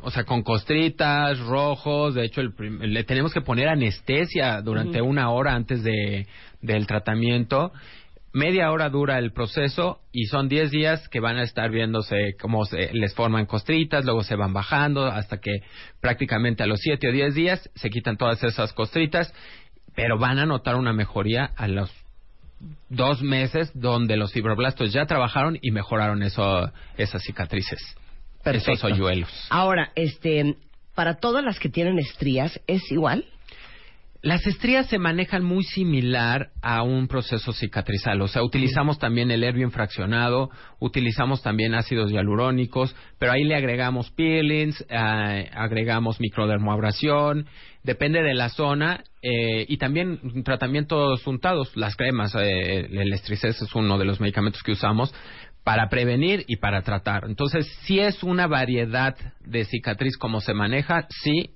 O 0.00 0.10
sea, 0.10 0.24
con 0.24 0.42
costritas, 0.42 1.38
rojos. 1.40 2.14
De 2.14 2.24
hecho, 2.24 2.40
el 2.40 2.52
le 2.92 3.04
tenemos 3.04 3.32
que 3.32 3.40
poner 3.40 3.68
anestesia 3.68 4.60
durante 4.60 5.00
una 5.00 5.30
hora 5.30 5.54
antes 5.54 5.82
de, 5.82 6.26
del 6.60 6.86
tratamiento. 6.86 7.72
Media 8.34 8.72
hora 8.72 8.90
dura 8.90 9.20
el 9.20 9.32
proceso 9.32 10.00
y 10.10 10.24
son 10.24 10.48
10 10.48 10.72
días 10.72 11.08
que 11.08 11.20
van 11.20 11.36
a 11.36 11.44
estar 11.44 11.70
viéndose 11.70 12.34
cómo 12.40 12.64
se, 12.64 12.92
les 12.92 13.14
forman 13.14 13.46
costritas, 13.46 14.04
luego 14.04 14.24
se 14.24 14.34
van 14.34 14.52
bajando 14.52 15.06
hasta 15.06 15.38
que 15.38 15.60
prácticamente 16.00 16.64
a 16.64 16.66
los 16.66 16.80
7 16.80 17.08
o 17.08 17.12
10 17.12 17.34
días 17.36 17.70
se 17.76 17.90
quitan 17.90 18.16
todas 18.16 18.42
esas 18.42 18.72
costritas, 18.72 19.32
pero 19.94 20.18
van 20.18 20.40
a 20.40 20.46
notar 20.46 20.74
una 20.74 20.92
mejoría 20.92 21.52
a 21.56 21.68
los 21.68 21.92
dos 22.88 23.22
meses 23.22 23.70
donde 23.72 24.16
los 24.16 24.32
fibroblastos 24.32 24.92
ya 24.92 25.06
trabajaron 25.06 25.56
y 25.62 25.70
mejoraron 25.70 26.24
eso, 26.24 26.72
esas 26.96 27.22
cicatrices, 27.22 27.80
Perfecto. 28.42 28.72
esos 28.72 28.90
hoyuelos. 28.90 29.30
Ahora, 29.50 29.92
este, 29.94 30.56
para 30.96 31.18
todas 31.18 31.44
las 31.44 31.60
que 31.60 31.68
tienen 31.68 32.00
estrías, 32.00 32.60
¿es 32.66 32.90
igual? 32.90 33.26
Las 34.24 34.46
estrías 34.46 34.86
se 34.86 34.98
manejan 34.98 35.44
muy 35.44 35.64
similar 35.64 36.48
a 36.62 36.82
un 36.82 37.08
proceso 37.08 37.52
cicatrizal, 37.52 38.22
o 38.22 38.26
sea, 38.26 38.42
utilizamos 38.42 38.98
también 38.98 39.30
el 39.30 39.44
herbio 39.44 39.64
infraccionado, 39.64 40.48
utilizamos 40.80 41.42
también 41.42 41.74
ácidos 41.74 42.10
hialurónicos, 42.10 42.96
pero 43.18 43.32
ahí 43.32 43.44
le 43.44 43.54
agregamos 43.54 44.10
peelings, 44.12 44.82
eh, 44.88 45.50
agregamos 45.52 46.20
microdermoabrasión, 46.20 47.44
depende 47.82 48.22
de 48.22 48.32
la 48.32 48.48
zona 48.48 49.04
eh, 49.20 49.66
y 49.68 49.76
también 49.76 50.42
tratamientos 50.42 51.26
untados, 51.26 51.76
las 51.76 51.94
cremas, 51.94 52.34
eh, 52.34 52.88
el 52.90 53.12
estricés 53.12 53.60
es 53.60 53.74
uno 53.74 53.98
de 53.98 54.06
los 54.06 54.20
medicamentos 54.20 54.62
que 54.62 54.72
usamos 54.72 55.14
para 55.64 55.90
prevenir 55.90 56.46
y 56.46 56.56
para 56.56 56.80
tratar. 56.80 57.24
Entonces, 57.26 57.66
si 57.82 58.00
es 58.00 58.22
una 58.22 58.46
variedad 58.46 59.16
de 59.40 59.66
cicatriz 59.66 60.16
como 60.16 60.40
se 60.40 60.54
maneja, 60.54 61.06
sí, 61.10 61.50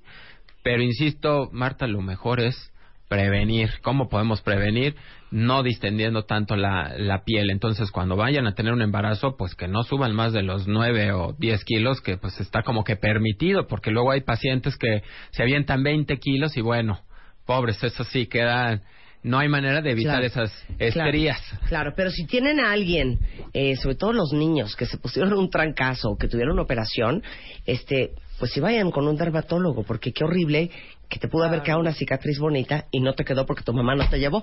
pero 0.68 0.82
insisto, 0.82 1.48
Marta, 1.50 1.86
lo 1.86 2.02
mejor 2.02 2.40
es 2.40 2.74
prevenir. 3.08 3.70
¿Cómo 3.80 4.10
podemos 4.10 4.42
prevenir? 4.42 4.96
No 5.30 5.62
distendiendo 5.62 6.24
tanto 6.26 6.56
la, 6.56 6.92
la 6.98 7.24
piel. 7.24 7.48
Entonces, 7.48 7.90
cuando 7.90 8.16
vayan 8.16 8.46
a 8.46 8.54
tener 8.54 8.74
un 8.74 8.82
embarazo, 8.82 9.34
pues 9.38 9.54
que 9.54 9.66
no 9.66 9.82
suban 9.82 10.14
más 10.14 10.34
de 10.34 10.42
los 10.42 10.68
9 10.68 11.12
o 11.12 11.34
10 11.38 11.64
kilos, 11.64 12.02
que 12.02 12.18
pues 12.18 12.38
está 12.38 12.64
como 12.64 12.84
que 12.84 12.96
permitido, 12.96 13.66
porque 13.66 13.90
luego 13.90 14.10
hay 14.10 14.20
pacientes 14.20 14.76
que 14.76 15.02
se 15.30 15.42
avientan 15.42 15.82
20 15.82 16.18
kilos 16.18 16.54
y 16.58 16.60
bueno, 16.60 17.00
pobres, 17.46 17.82
eso 17.82 18.04
sí, 18.04 18.26
quedan 18.26 18.82
no 19.22 19.38
hay 19.38 19.48
manera 19.48 19.80
de 19.80 19.90
evitar 19.90 20.20
Claro, 20.20 20.26
esas 20.26 20.66
estrías. 20.78 21.40
Claro, 21.66 21.92
pero 21.96 22.10
si 22.10 22.26
tienen 22.26 22.60
a 22.60 22.72
alguien, 22.72 23.18
eh, 23.52 23.74
sobre 23.76 23.96
todo 23.96 24.12
los 24.12 24.32
niños, 24.32 24.76
que 24.76 24.84
se 24.86 24.98
pusieron 24.98 25.32
un 25.32 25.50
trancazo 25.50 26.10
o 26.10 26.16
que 26.18 26.28
tuvieron 26.28 26.52
una 26.52 26.62
operación, 26.62 27.22
este, 27.66 28.12
pues 28.38 28.52
si 28.52 28.60
vayan 28.60 28.90
con 28.90 29.06
un 29.08 29.16
dermatólogo, 29.16 29.82
porque 29.84 30.12
qué 30.12 30.24
horrible 30.24 30.70
que 31.08 31.18
te 31.18 31.28
pudo 31.28 31.44
haber 31.44 31.62
quedado 31.62 31.80
una 31.80 31.92
cicatriz 31.92 32.38
bonita 32.38 32.84
y 32.90 33.00
no 33.00 33.14
te 33.14 33.24
quedó 33.24 33.46
porque 33.46 33.62
tu 33.64 33.72
mamá 33.72 33.94
no 33.94 34.08
te 34.08 34.18
llevó. 34.18 34.42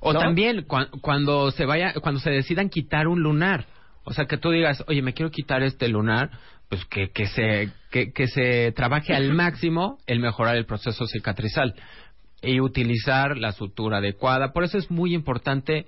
O 0.00 0.12
¿No? 0.12 0.20
también 0.20 0.66
cua- 0.66 0.88
cuando 1.00 1.50
se 1.50 1.66
vaya, 1.66 1.92
cuando 2.00 2.20
se 2.20 2.30
decidan 2.30 2.68
quitar 2.68 3.08
un 3.08 3.20
lunar, 3.20 3.66
o 4.04 4.12
sea 4.12 4.26
que 4.26 4.36
tú 4.38 4.50
digas, 4.50 4.82
oye, 4.88 5.02
me 5.02 5.14
quiero 5.14 5.30
quitar 5.30 5.62
este 5.62 5.88
lunar, 5.88 6.30
pues 6.68 6.84
que, 6.86 7.10
que 7.10 7.26
se 7.26 7.70
que, 7.90 8.12
que 8.12 8.26
se 8.28 8.72
trabaje 8.72 9.14
al 9.14 9.32
máximo 9.34 9.98
el 10.06 10.20
mejorar 10.20 10.56
el 10.56 10.64
proceso 10.66 11.06
cicatrizal 11.06 11.74
y 12.42 12.60
utilizar 12.60 13.36
la 13.36 13.52
sutura 13.52 13.98
adecuada. 13.98 14.52
Por 14.52 14.62
eso 14.64 14.78
es 14.78 14.90
muy 14.90 15.14
importante 15.14 15.86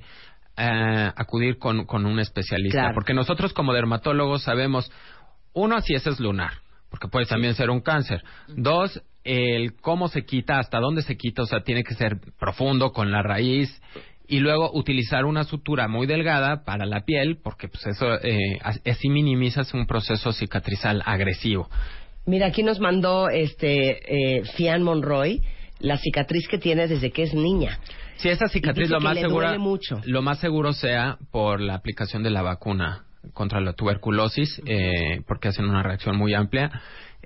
eh, 0.56 1.12
acudir 1.16 1.58
con, 1.58 1.84
con 1.86 2.04
un 2.06 2.18
especialista, 2.18 2.80
Claro. 2.80 2.94
porque 2.94 3.14
nosotros 3.14 3.52
como 3.52 3.72
dermatólogos 3.72 4.42
sabemos 4.42 4.90
uno 5.52 5.80
si 5.80 5.94
ese 5.94 6.10
es 6.10 6.18
lunar, 6.20 6.52
porque 6.90 7.08
puede 7.08 7.26
también 7.26 7.54
ser 7.54 7.70
un 7.70 7.80
cáncer. 7.80 8.22
Dos, 8.48 9.02
el 9.24 9.74
cómo 9.80 10.08
se 10.08 10.24
quita, 10.24 10.58
hasta 10.58 10.78
dónde 10.80 11.02
se 11.02 11.16
quita, 11.16 11.42
o 11.42 11.46
sea, 11.46 11.60
tiene 11.62 11.84
que 11.84 11.94
ser 11.94 12.18
profundo 12.38 12.92
con 12.92 13.10
la 13.10 13.22
raíz 13.22 13.80
y 14.26 14.40
luego 14.40 14.70
utilizar 14.74 15.24
una 15.24 15.44
sutura 15.44 15.88
muy 15.88 16.06
delgada 16.06 16.64
para 16.64 16.84
la 16.86 17.00
piel, 17.04 17.38
porque 17.42 17.68
pues 17.68 17.86
eso 17.86 18.14
eh, 18.22 18.58
as- 18.62 18.80
así 18.86 19.08
minimizas 19.08 19.72
un 19.74 19.86
proceso 19.86 20.32
cicatrizal 20.32 21.02
agresivo. 21.06 21.68
Mira, 22.26 22.46
aquí 22.48 22.62
nos 22.62 22.78
mandó 22.78 23.30
este 23.30 24.38
eh, 24.38 24.44
Fian 24.56 24.82
Monroy 24.82 25.40
la 25.80 25.96
cicatriz 25.96 26.46
que 26.48 26.58
tiene 26.58 26.88
desde 26.88 27.10
que 27.10 27.22
es 27.22 27.32
niña. 27.34 27.78
Si 28.16 28.28
esa 28.28 28.48
cicatriz 28.48 28.90
lo 28.90 29.00
más 29.00 29.16
seguro 29.16 29.58
mucho. 29.60 30.00
lo 30.04 30.22
más 30.22 30.38
seguro 30.40 30.72
sea 30.72 31.18
por 31.30 31.60
la 31.60 31.74
aplicación 31.74 32.22
de 32.24 32.30
la 32.30 32.42
vacuna 32.42 33.04
contra 33.38 33.60
la 33.60 33.72
tuberculosis, 33.72 34.60
eh, 34.66 35.22
porque 35.28 35.48
hacen 35.48 35.64
una 35.64 35.84
reacción 35.84 36.16
muy 36.16 36.34
amplia. 36.34 36.72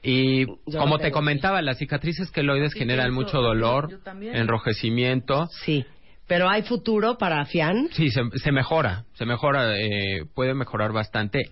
Y 0.02 0.46
Yo 0.46 0.78
como 0.78 0.98
te 0.98 1.10
comentaba, 1.10 1.62
las 1.62 1.78
cicatrices 1.78 2.30
queloides 2.30 2.72
Sí, 2.72 2.80
generan 2.80 3.06
eso, 3.06 3.14
mucho 3.14 3.40
dolor, 3.40 3.88
enrojecimiento. 4.20 5.46
Sí. 5.64 5.86
Pero 6.28 6.50
hay 6.50 6.62
futuro 6.62 7.16
para 7.16 7.44
Fian. 7.46 7.88
Sí, 7.92 8.10
se, 8.10 8.20
se 8.34 8.52
mejora, 8.52 9.04
se 9.14 9.24
mejora, 9.24 9.78
eh, 9.78 10.24
puede 10.34 10.54
mejorar 10.54 10.92
bastante. 10.92 11.50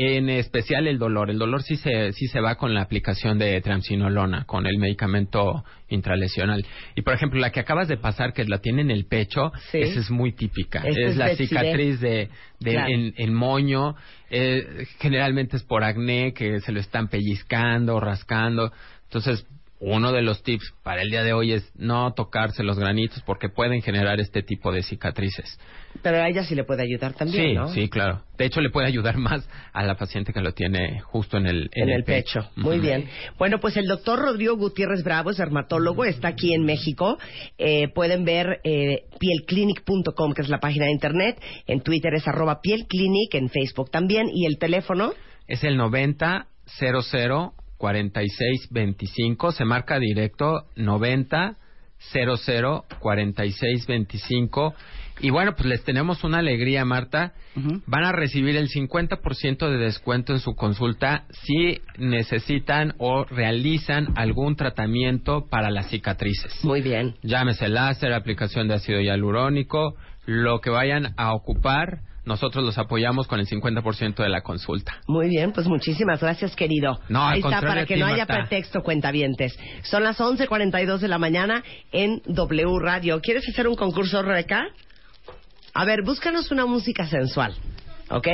En 0.00 0.28
especial 0.28 0.86
el 0.86 0.98
dolor. 0.98 1.28
El 1.28 1.38
dolor 1.38 1.62
sí 1.62 1.76
se, 1.76 2.12
sí 2.12 2.28
se 2.28 2.40
va 2.40 2.54
con 2.54 2.72
la 2.72 2.82
aplicación 2.82 3.36
de 3.38 3.60
triamcinolona, 3.60 4.44
con 4.44 4.66
el 4.66 4.78
medicamento 4.78 5.64
intralesional. 5.88 6.64
Y 6.94 7.02
por 7.02 7.14
ejemplo, 7.14 7.40
la 7.40 7.50
que 7.50 7.58
acabas 7.60 7.88
de 7.88 7.96
pasar, 7.96 8.32
que 8.32 8.44
la 8.44 8.58
tiene 8.58 8.82
en 8.82 8.90
el 8.92 9.06
pecho, 9.06 9.50
Sí. 9.72 9.78
esa 9.78 9.98
es 9.98 10.10
muy 10.10 10.32
típica. 10.32 10.82
Es 10.86 10.96
es 10.96 11.16
la 11.16 11.34
cicatriz 11.34 12.00
de, 12.00 12.28
de 12.60 12.70
Claro. 12.70 12.88
en, 12.92 13.12
en 13.16 13.34
moño. 13.34 13.96
Eh, 14.30 14.86
generalmente 15.00 15.56
es 15.56 15.64
por 15.64 15.82
acné, 15.82 16.32
que 16.32 16.60
se 16.60 16.70
lo 16.70 16.78
están 16.78 17.08
pellizcando, 17.08 17.98
rascando. 17.98 18.72
Entonces, 19.04 19.46
uno 19.80 20.12
de 20.12 20.22
los 20.22 20.42
tips 20.42 20.74
para 20.82 21.02
el 21.02 21.10
día 21.10 21.22
de 21.22 21.32
hoy 21.32 21.52
es 21.52 21.72
no 21.76 22.12
tocarse 22.12 22.62
los 22.64 22.78
granitos 22.78 23.22
porque 23.24 23.48
pueden 23.48 23.80
generar 23.80 24.18
este 24.20 24.42
tipo 24.42 24.72
de 24.72 24.82
cicatrices. 24.82 25.58
Pero 26.02 26.18
a 26.18 26.28
ella 26.28 26.44
sí 26.44 26.54
le 26.54 26.64
puede 26.64 26.82
ayudar 26.82 27.14
también, 27.14 27.48
sí, 27.48 27.54
¿no? 27.54 27.68
sí, 27.68 27.88
claro. 27.88 28.22
De 28.36 28.44
hecho, 28.44 28.60
le 28.60 28.70
puede 28.70 28.86
ayudar 28.86 29.16
más 29.16 29.48
a 29.72 29.84
la 29.84 29.96
paciente 29.96 30.32
que 30.32 30.40
lo 30.40 30.52
tiene 30.52 31.00
justo 31.00 31.36
en 31.36 31.46
el, 31.46 31.70
En, 31.72 31.88
el 31.90 32.04
pecho. 32.04 32.50
Muy 32.56 32.78
bien. 32.78 33.08
Bueno, 33.38 33.58
pues 33.60 33.76
el 33.76 33.86
doctor 33.86 34.18
Rodrigo 34.18 34.56
Gutiérrez 34.56 35.02
Bravo 35.02 35.30
es 35.30 35.36
dermatólogo, 35.38 36.04
está 36.04 36.28
aquí 36.28 36.54
en 36.54 36.64
México. 36.64 37.18
Eh, 37.56 37.88
pueden 37.88 38.24
ver 38.24 38.60
eh, 38.64 39.04
pielclinic.com, 39.18 40.32
que 40.34 40.42
es 40.42 40.48
la 40.48 40.58
página 40.58 40.86
de 40.86 40.92
internet. 40.92 41.40
En 41.66 41.80
Twitter 41.80 42.14
es 42.14 42.26
arroba 42.26 42.60
pielclinic, 42.60 43.34
en 43.34 43.48
Facebook 43.48 43.90
también. 43.90 44.28
Y 44.32 44.46
el 44.46 44.58
teléfono, 44.58 45.12
Es 45.46 45.64
el 45.64 45.76
90 45.76 46.46
00 46.78 47.54
46 47.78 48.68
25. 48.70 49.52
Se 49.52 49.64
marca 49.64 49.98
directo 49.98 50.66
90 50.76 51.56
00 51.98 52.84
46 53.00 53.86
25. 53.86 54.74
Y 55.20 55.30
bueno, 55.30 55.54
pues 55.56 55.66
les 55.66 55.82
tenemos 55.82 56.22
una 56.22 56.38
alegría, 56.38 56.84
Marta. 56.84 57.32
Van 57.86 58.04
a 58.04 58.12
recibir 58.12 58.56
el 58.56 58.68
50% 58.68 59.68
de 59.68 59.78
descuento 59.78 60.32
en 60.32 60.38
su 60.38 60.54
consulta 60.54 61.24
si 61.30 61.80
necesitan 61.98 62.94
o 62.98 63.24
realizan 63.24 64.12
algún 64.16 64.54
tratamiento 64.54 65.48
para 65.48 65.70
las 65.70 65.90
cicatrices. 65.90 66.64
muy 66.64 66.82
bien. 66.82 67.16
Llámese 67.22 67.68
láser, 67.68 68.12
aplicación 68.12 68.68
de 68.68 68.74
ácido 68.74 69.00
hialurónico, 69.00 69.96
lo 70.24 70.60
que 70.60 70.70
vayan 70.70 71.14
a 71.16 71.32
ocupar, 71.34 72.02
nosotros 72.28 72.64
los 72.64 72.78
apoyamos 72.78 73.26
con 73.26 73.40
el 73.40 73.46
50% 73.46 74.22
de 74.22 74.28
la 74.28 74.42
consulta. 74.42 75.00
Muy 75.08 75.28
bien, 75.28 75.52
pues 75.52 75.66
muchísimas 75.66 76.20
gracias, 76.20 76.54
querido. 76.54 77.00
No, 77.08 77.26
al 77.26 77.34
Ahí 77.34 77.40
está, 77.40 77.60
para 77.60 77.86
que 77.86 77.94
ti, 77.94 78.00
no 78.00 78.06
haya 78.06 78.18
Marta. 78.26 78.34
pretexto, 78.34 78.82
cuentavientes. 78.82 79.58
Son 79.82 80.04
las 80.04 80.20
11.42 80.20 80.98
de 80.98 81.08
la 81.08 81.18
mañana 81.18 81.64
en 81.90 82.22
W 82.26 82.78
Radio. 82.80 83.20
¿Quieres 83.20 83.48
hacer 83.48 83.66
un 83.66 83.74
concurso, 83.74 84.22
Rebeca? 84.22 84.68
A 85.74 85.84
ver, 85.84 86.02
búscanos 86.04 86.50
una 86.50 86.66
música 86.66 87.06
sensual. 87.06 87.54
¿Ok? 88.10 88.26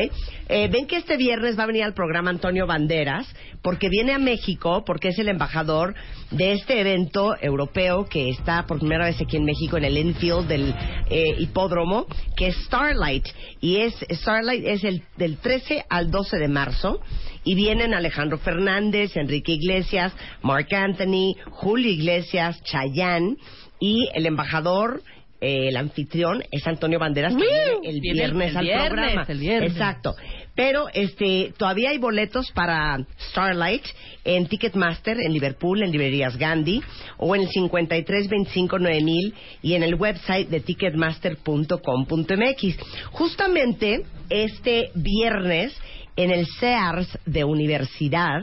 Eh, 0.48 0.68
ven 0.70 0.86
que 0.86 0.96
este 0.96 1.16
viernes 1.16 1.58
va 1.58 1.64
a 1.64 1.66
venir 1.66 1.82
al 1.82 1.94
programa 1.94 2.30
Antonio 2.30 2.66
Banderas, 2.66 3.26
porque 3.60 3.88
viene 3.88 4.12
a 4.12 4.18
México, 4.18 4.84
porque 4.86 5.08
es 5.08 5.18
el 5.18 5.28
embajador 5.28 5.94
de 6.30 6.52
este 6.52 6.80
evento 6.80 7.34
europeo 7.40 8.06
que 8.06 8.28
está 8.28 8.66
por 8.66 8.78
primera 8.78 9.06
vez 9.06 9.20
aquí 9.20 9.36
en 9.36 9.44
México, 9.44 9.76
en 9.76 9.84
el 9.84 9.98
infield 9.98 10.46
del 10.46 10.74
eh, 11.10 11.34
hipódromo, 11.38 12.06
que 12.36 12.48
es 12.48 12.56
Starlight. 12.66 13.26
Y 13.60 13.76
es 13.78 13.94
Starlight 14.10 14.64
es 14.64 14.84
el 14.84 15.02
del 15.16 15.38
13 15.38 15.84
al 15.88 16.10
12 16.10 16.36
de 16.38 16.48
marzo. 16.48 17.00
Y 17.42 17.54
vienen 17.54 17.94
Alejandro 17.94 18.38
Fernández, 18.38 19.16
Enrique 19.16 19.52
Iglesias, 19.52 20.12
Mark 20.42 20.72
Anthony, 20.74 21.34
Julio 21.50 21.90
Iglesias, 21.90 22.62
Chayanne 22.62 23.36
y 23.80 24.08
el 24.14 24.24
embajador 24.24 25.02
eh, 25.40 25.68
el 25.68 25.76
anfitrión 25.76 26.42
es 26.50 26.66
Antonio 26.66 26.98
Banderas 26.98 27.34
que 27.34 27.42
viene 27.42 27.60
el 27.84 28.00
Viene 28.00 28.20
viernes 28.20 28.50
el 28.50 28.56
al 28.56 28.64
viernes, 28.64 28.88
programa. 28.90 29.24
el 29.28 29.38
viernes. 29.38 29.72
Exacto. 29.72 30.14
Pero 30.54 30.86
este 30.94 31.52
todavía 31.56 31.90
hay 31.90 31.98
boletos 31.98 32.50
para 32.52 32.96
Starlight 33.30 33.84
en 34.24 34.46
Ticketmaster 34.46 35.18
en 35.20 35.32
Liverpool, 35.32 35.82
en 35.82 35.90
librerías 35.90 36.36
Gandhi 36.36 36.80
o 37.18 37.34
en 37.34 37.42
el 37.42 37.48
53259000 37.48 39.32
y 39.62 39.74
en 39.74 39.82
el 39.82 39.96
website 39.96 40.48
de 40.48 40.60
ticketmaster.com.mx. 40.60 42.76
Justamente 43.10 44.04
este 44.30 44.90
viernes 44.94 45.76
en 46.16 46.30
el 46.30 46.46
Sears 46.46 47.18
de 47.26 47.44
Universidad 47.44 48.42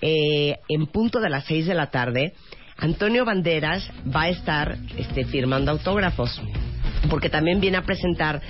eh, 0.00 0.56
en 0.68 0.86
punto 0.86 1.20
de 1.20 1.30
las 1.30 1.44
6 1.46 1.66
de 1.66 1.74
la 1.74 1.90
tarde 1.90 2.32
Antonio 2.78 3.24
Banderas 3.24 3.88
va 4.14 4.22
a 4.22 4.28
estar 4.28 4.76
este, 4.96 5.24
firmando 5.24 5.70
autógrafos, 5.70 6.40
porque 7.08 7.28
también 7.30 7.60
viene 7.60 7.76
a 7.78 7.82
presentar 7.82 8.40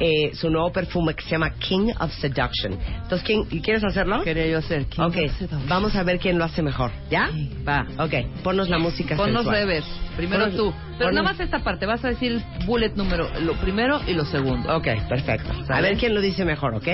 eh, 0.00 0.32
su 0.34 0.50
nuevo 0.50 0.72
perfume 0.72 1.14
que 1.14 1.22
se 1.22 1.30
llama 1.30 1.50
King 1.58 1.92
of 2.00 2.12
Seduction. 2.14 2.72
Entonces, 3.02 3.22
¿quién, 3.24 3.44
¿quieres 3.62 3.84
hacerlo? 3.84 4.22
Quería 4.24 4.46
yo 4.48 4.58
hacer. 4.58 4.86
King 4.86 5.02
ok, 5.02 5.16
of 5.26 5.32
Seduction. 5.38 5.68
vamos 5.68 5.94
a 5.94 6.02
ver 6.02 6.18
quién 6.18 6.36
lo 6.38 6.44
hace 6.44 6.62
mejor. 6.62 6.90
¿Ya? 7.10 7.30
Va. 7.68 7.86
Ok, 7.98 8.42
ponnos 8.42 8.68
la 8.68 8.78
música 8.78 9.14
Ponnos 9.16 9.44
sensual. 9.44 9.54
reves. 9.56 9.84
Primero 10.16 10.46
Ponnos- 10.46 10.56
tú. 10.56 10.74
Pero 10.98 11.10
ponnos- 11.10 11.14
nada 11.14 11.22
más 11.22 11.40
esta 11.40 11.58
parte. 11.62 11.86
Vas 11.86 12.04
a 12.04 12.08
decir 12.08 12.42
bullet 12.66 12.94
número, 12.96 13.28
lo 13.40 13.52
primero 13.54 14.00
y 14.06 14.14
lo 14.14 14.24
segundo. 14.24 14.74
Ok, 14.76 14.88
perfecto. 15.08 15.50
A 15.68 15.80
ver 15.80 15.96
quién 15.96 16.12
lo 16.14 16.20
dice 16.20 16.44
mejor, 16.44 16.74
¿ok? 16.74 16.88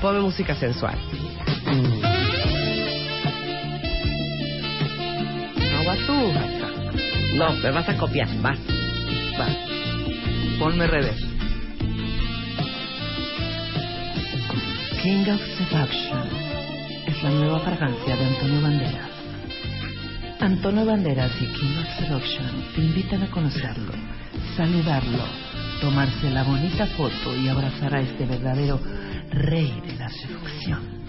Ponme 0.00 0.20
música 0.20 0.54
sensual. 0.56 0.96
Tú. 6.06 7.36
No, 7.36 7.54
me 7.54 7.70
vas 7.70 7.88
a 7.88 7.96
copiar. 7.96 8.28
Vas. 8.40 8.58
Va. 9.38 9.46
Ponme 10.58 10.86
revés. 10.86 11.16
King 15.02 15.30
of 15.32 15.40
Seduction 15.56 16.28
es 17.06 17.22
la 17.22 17.30
nueva 17.30 17.60
fragancia 17.60 18.16
de 18.16 18.24
Antonio 18.26 18.60
Banderas. 18.60 19.10
Antonio 20.40 20.84
Banderas 20.84 21.32
y 21.40 21.46
King 21.46 21.78
of 21.78 21.98
Seduction 21.98 22.64
te 22.74 22.80
invitan 22.82 23.22
a 23.22 23.30
conocerlo, 23.30 23.92
saludarlo, 24.56 25.24
tomarse 25.80 26.30
la 26.30 26.42
bonita 26.42 26.86
foto 26.86 27.34
y 27.34 27.48
abrazar 27.48 27.94
a 27.94 28.00
este 28.00 28.26
verdadero 28.26 28.78
rey 29.30 29.82
de 29.86 29.96
la 29.96 30.08
seducción. 30.10 30.99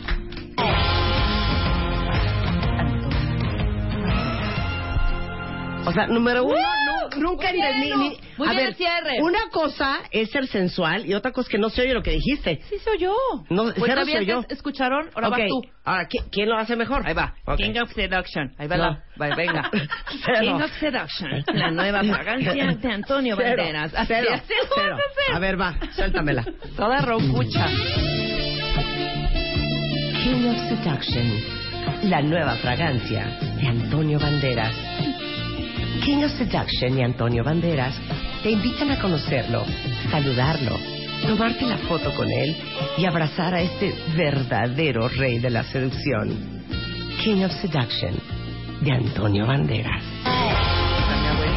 O 5.83 5.91
sea, 5.93 6.05
número 6.07 6.43
uno, 6.45 6.55
no, 6.55 7.09
nunca 7.17 7.47
Muy 7.50 7.53
bien, 7.57 7.65
entendí. 7.67 7.89
no. 7.89 7.97
ni- 7.97 8.17
Muy 8.38 8.47
a 8.47 8.51
bien 8.51 8.65
ver, 8.67 8.75
cierre. 8.75 9.21
una 9.21 9.50
cosa 9.51 10.00
es 10.11 10.29
ser 10.29 10.45
sensual 10.47 11.05
y 11.07 11.15
otra 11.15 11.31
cosa 11.31 11.47
es 11.47 11.51
que 11.51 11.57
no 11.57 11.69
se 11.69 11.81
oye 11.81 11.93
lo 11.93 12.03
que 12.03 12.11
dijiste. 12.11 12.61
Sí 12.69 12.75
soy 12.83 13.00
yo. 13.00 13.15
No, 13.50 13.63
Pues 13.63 13.83
cero 13.88 14.03
soy 14.05 14.25
yo. 14.25 14.43
¿Escucharon? 14.47 15.09
Ahora 15.15 15.29
Ok, 15.29 15.38
vas 15.39 15.47
tú. 15.50 15.61
Ahora, 15.83 16.07
¿qui- 16.07 16.23
¿quién 16.31 16.50
lo 16.50 16.57
hace 16.57 16.75
mejor? 16.75 17.01
Ahí 17.05 17.15
va. 17.15 17.33
Ok. 17.45 17.57
King 17.57 17.73
of 17.81 17.91
Seduction. 17.93 18.53
Ahí 18.59 18.67
va 18.67 18.77
No. 18.77 18.83
la. 18.83 19.03
va, 19.29 19.35
venga. 19.35 19.69
King 20.39 20.61
of 20.61 20.71
Seduction. 20.79 21.43
La 21.53 21.71
nueva 21.71 22.03
fragancia 22.03 22.53
de 22.53 22.91
Antonio 22.93 23.35
Cero, 23.38 23.55
Banderas. 23.57 23.93
Así, 23.95 24.05
cero, 24.07 24.27
así 24.33 24.53
cero. 24.75 24.97
a. 25.33 25.35
A 25.35 25.39
ver, 25.39 25.59
va, 25.59 25.75
suéltamela. 25.95 26.45
Toda 26.77 27.01
roncucha. 27.01 27.67
King 30.23 30.45
of 30.47 30.57
Seduction, 30.69 32.09
la 32.09 32.21
nueva 32.21 32.55
fragancia 32.57 33.25
de 33.59 33.67
Antonio 33.67 34.19
Banderas. 34.19 34.73
King 36.03 36.24
of 36.24 36.31
Seduction 36.31 36.98
y 36.98 37.03
Antonio 37.03 37.43
Banderas 37.43 37.96
te 38.41 38.50
invitan 38.50 38.89
a 38.89 39.00
conocerlo, 39.00 39.63
saludarlo, 40.10 40.75
tomarte 41.27 41.67
la 41.67 41.77
foto 41.77 42.12
con 42.15 42.27
él 42.31 42.55
y 42.98 43.05
abrazar 43.05 43.53
a 43.53 43.62
este 43.62 43.93
verdadero 44.17 45.08
rey 45.10 45.38
de 45.38 45.51
la 45.51 45.63
seducción. 45.63 46.63
King 47.24 47.43
of 47.43 47.51
Seduction 47.62 48.15
de 48.81 48.91
Antonio 48.91 49.46
Banderas. 49.46 50.03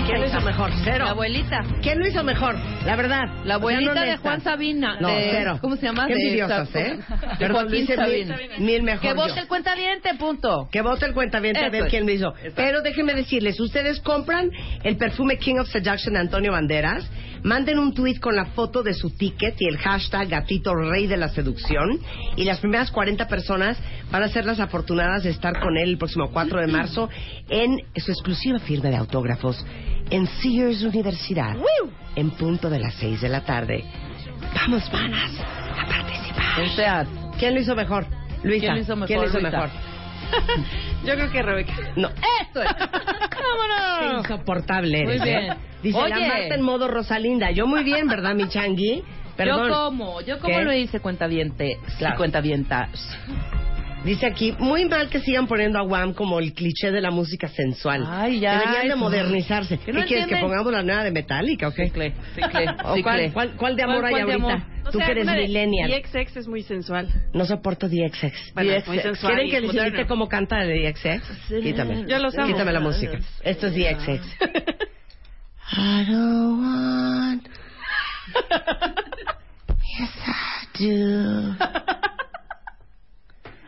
¿Quién 0.07 0.21
lo 0.21 0.27
hizo 0.27 0.41
mejor? 0.43 0.71
Cero. 0.85 1.05
La 1.07 1.11
abuelita. 1.13 1.63
¿Quién 1.83 1.99
lo 1.99 2.07
hizo 2.07 2.23
mejor? 2.23 2.57
La 2.85 2.95
verdad. 2.97 3.23
La 3.45 3.55
abuelita 3.55 4.05
de. 4.05 4.17
Juan 4.19 4.41
Sabina. 4.43 4.99
No, 5.01 5.09
de- 5.09 5.29
cero. 5.31 5.59
¿Cómo 5.61 5.77
se 5.77 5.87
llama? 5.87 6.07
Qué 6.07 6.15
de- 6.15 6.39
¿eh? 6.39 6.45
De 6.45 7.37
Perdón, 7.39 7.63
Joaquín 7.65 7.81
dice 7.81 7.97
mil- 7.97 8.29
Sabina. 8.29 8.39
mil 8.59 8.83
mejor 8.83 9.01
Que 9.01 9.09
yo. 9.09 9.15
vote 9.15 9.41
el 9.41 9.47
cuentaviente, 9.49 10.15
punto. 10.15 10.69
Que 10.71 10.83
vote 10.83 11.07
el 11.07 11.15
cuentaviente 11.15 11.61
a 11.61 11.65
ver 11.71 11.77
Eso 11.77 11.85
es. 11.87 11.91
quién 11.91 12.07
lo 12.07 12.13
hizo. 12.13 12.35
Pero 12.55 12.83
déjenme 12.83 13.15
decirles, 13.15 13.59
ustedes 13.59 14.01
compran 14.01 14.51
el 14.83 14.97
perfume 14.97 15.39
King 15.39 15.57
of 15.57 15.69
Seduction 15.69 16.15
de 16.15 16.21
Antonio 16.21 16.53
Banderas, 16.53 17.09
manden 17.43 17.79
un 17.79 17.95
tweet 17.95 18.17
con 18.21 18.37
la 18.37 18.47
foto 18.47 18.83
de 18.83 18.95
su 18.95 19.11
ticket 19.11 19.57
y 19.61 19.69
el 19.69 19.79
hashtag 19.79 20.29
gatito 20.29 20.75
rey 20.75 21.07
de 21.07 21.17
la 21.17 21.29
seducción 21.29 21.99
y 22.37 22.45
las 22.45 22.61
primeras 22.61 22.91
40 22.91 23.27
personas 23.29 23.79
van 24.11 24.23
a 24.23 24.29
ser 24.29 24.45
las 24.45 24.61
afortunadas 24.61 25.25
de 25.25 25.31
estar 25.31 25.59
con 25.61 25.77
él 25.77 25.91
el 25.91 25.99
próximo 25.99 26.31
4 26.31 26.61
de 26.61 26.67
marzo 26.67 27.09
en 27.49 27.79
su 27.97 28.11
exclusiva 28.13 28.59
firma 28.61 28.91
de 28.91 28.97
autógrafos 28.97 29.65
en 30.11 30.27
Sears 30.27 30.83
Universidad 30.83 31.57
en 32.17 32.31
punto 32.33 32.71
de 32.71 32.79
las 32.79 32.95
6 32.95 33.21
de 33.21 33.29
la 33.29 33.41
tarde. 33.45 33.85
Vamos, 34.55 34.93
manas, 34.93 35.33
a 35.41 35.87
participar. 35.89 36.61
El 36.61 36.71
SEAT. 36.71 37.09
¿Quién 37.39 37.55
lo 37.55 37.61
hizo 37.61 37.75
mejor? 37.75 38.07
Luisa. 38.43 38.61
¿Quién 38.61 38.75
lo 38.75 38.81
hizo 38.81 38.97
mejor, 38.97 39.07
¿Quién 39.09 39.21
lo 39.21 39.27
hizo 39.27 39.41
Luisa? 39.41 39.51
mejor? 39.59 39.71
Yo 41.05 41.15
creo 41.15 41.31
que 41.31 41.43
Rebeca. 41.43 41.73
No. 41.97 42.09
¡Esto 42.41 42.63
es! 42.63 42.73
Qué 42.75 43.43
¡Vámonos! 44.01 44.21
insoportable 44.23 45.01
eres, 45.01 45.19
Muy 45.21 45.29
bien. 45.29 45.53
¿eh? 45.53 45.57
Dice 45.83 45.99
la 46.09 46.17
Oye. 46.17 46.29
Marta 46.29 46.55
en 46.55 46.63
modo 46.63 46.89
Rosalinda. 46.89 47.51
Yo 47.51 47.67
muy 47.67 47.85
bien, 47.85 48.07
¿verdad, 48.07 48.35
mi 48.35 48.49
changui? 48.49 49.03
Perdón. 49.37 49.69
Yo 49.69 49.75
como, 49.75 50.21
yo 50.23 50.39
como 50.39 50.57
¿Qué? 50.57 50.65
lo 50.65 50.73
hice 50.73 51.01
cuentaviente. 51.01 51.79
Claro. 51.99 52.15
Y 52.15 52.19
cuentavientas. 52.19 52.91
Dice 54.05 54.27
aquí, 54.27 54.55
muy 54.59 54.85
mal 54.87 55.09
que 55.09 55.21
sigan 55.21 55.47
poniendo 55.47 55.79
a 55.79 55.83
Wham 55.83 56.13
como 56.13 56.39
el 56.39 56.53
cliché 56.53 56.91
de 56.93 57.01
la 57.01 57.11
música 57.11 57.49
sensual. 57.49 58.05
Ay, 58.07 58.39
ya, 58.41 58.59
Deberían 58.59 58.89
de 58.89 58.97
modernizarse. 58.97 59.79
¿Que 59.79 59.87
¿Qué 59.87 59.93
no 59.95 60.05
quieres, 60.05 60.27
que 60.27 60.37
pongamos 60.37 60.71
la 60.73 60.83
nueva 60.83 61.05
de 61.05 61.11
Metallica 61.11 61.69
o 61.69 61.73
qué? 61.73 61.87
Cicle, 61.87 62.13
cicle, 62.35 62.67
¿O 62.85 62.97
cuál, 63.03 63.33
cuál, 63.33 63.53
cuál 63.57 63.77
de 63.77 63.83
amor 63.83 64.01
¿Cuál- 64.01 64.15
hay 64.15 64.21
ahorita? 64.21 64.35
amor? 64.37 64.63
No 64.85 64.91
Tú 64.91 64.99
sé, 64.99 65.05
que 65.07 65.11
eres 65.13 65.27
millennial. 65.27 65.91
DXX 65.91 66.37
es 66.37 66.47
muy 66.49 66.63
sensual. 66.63 67.09
No 67.33 67.47
soporto 67.47 67.89
DXX. 67.89 68.53
Bueno, 68.55 68.73
DXX. 68.73 68.89
muy 68.89 68.99
sensual 68.99 69.33
¿Quieren 69.33 69.51
que 69.51 69.61
les 69.63 69.75
imite 69.75 70.07
cómo 70.07 70.29
canta 70.29 70.59
de 70.59 70.75
DXX? 70.91 71.49
Quítame. 71.63 72.05
Yo 72.07 72.19
los 72.19 72.37
amo. 72.37 72.47
Quítame 72.49 72.73
la 72.73 72.81
música. 72.81 73.19
Esto 73.43 73.69
es 73.69 73.75
DXX. 73.75 74.27
I 75.79 76.05
don't 76.07 76.61
want. 76.61 77.49
Yes, 79.97 80.11
I 80.27 80.67
do. 80.77 81.55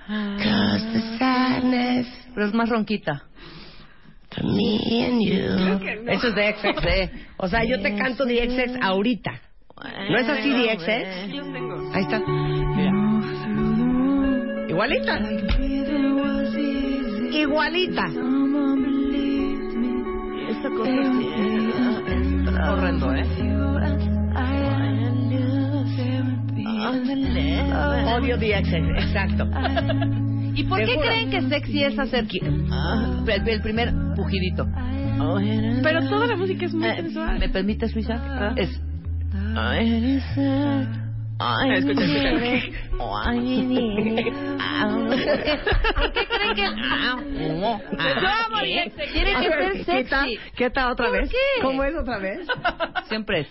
Cause 0.07 0.85
the 0.93 1.19
sadness 1.19 2.07
Pero 2.35 2.47
es 2.47 2.55
más 2.55 2.69
ronquita. 2.69 3.23
for 4.31 4.45
me 4.45 5.05
and 5.05 5.23
you. 5.23 6.11
Eso 6.11 6.29
es 6.29 6.35
DXX. 6.35 7.11
O 7.39 7.49
sea, 7.49 7.65
yo 7.65 7.81
te 7.81 7.97
canto 7.97 8.25
DXX 8.27 8.79
ahorita. 8.83 9.33
¿No 10.11 10.19
es 10.19 10.29
así 10.29 10.51
los 11.37 11.53
tengo. 11.53 11.91
Ahí 11.95 12.03
está. 12.03 12.21
Igualita. 14.69 15.19
Igualita. 17.33 18.05
Esta 20.49 20.71
cosa 20.71 21.13
sí 21.19 21.29
es 22.49 22.69
horrendo, 22.69 23.15
¿eh? 23.15 23.25
Odio 28.17 28.37
DXX, 28.37 28.73
exacto. 29.05 29.47
¿Y 30.55 30.65
por 30.65 30.79
qué 30.85 30.97
creen 30.99 31.31
que 31.31 31.43
sexy 31.43 31.85
es 31.85 31.99
hacer 31.99 32.27
qui- 32.27 32.41
el, 33.29 33.49
el 33.49 33.61
primer 33.63 33.93
pujidito? 34.15 34.67
Pero 35.83 36.09
toda 36.09 36.27
la 36.27 36.37
música 36.37 36.65
es 36.67 36.75
muy 36.75 36.87
Eh, 36.89 36.97
sensual. 36.97 37.39
¿Me 37.39 37.49
permites, 37.49 37.95
Luisa? 37.95 38.53
Es. 38.57 38.81
escucha, 41.75 42.03
¿Por 45.95 46.13
qué 46.13 46.27
creen 46.27 46.55
que.? 46.55 46.63
Yo 46.63 48.29
amo 48.29 48.59
DXX. 48.61 49.13
Tiene 49.13 49.33
que 49.41 49.49
ver, 49.49 49.85
ser 49.85 49.97
¿qué 50.05 50.05
tal? 50.09 50.27
sexy. 50.29 50.51
¿Qué 50.57 50.71
tal 50.71 50.93
otra 50.93 51.07
¿Por 51.09 51.21
vez? 51.21 51.31
qué? 51.31 51.63
¿Cómo 51.63 51.85
es 51.85 51.95
otra 51.95 52.19
vez? 52.19 52.47
Siempre 53.09 53.41
es. 53.41 53.49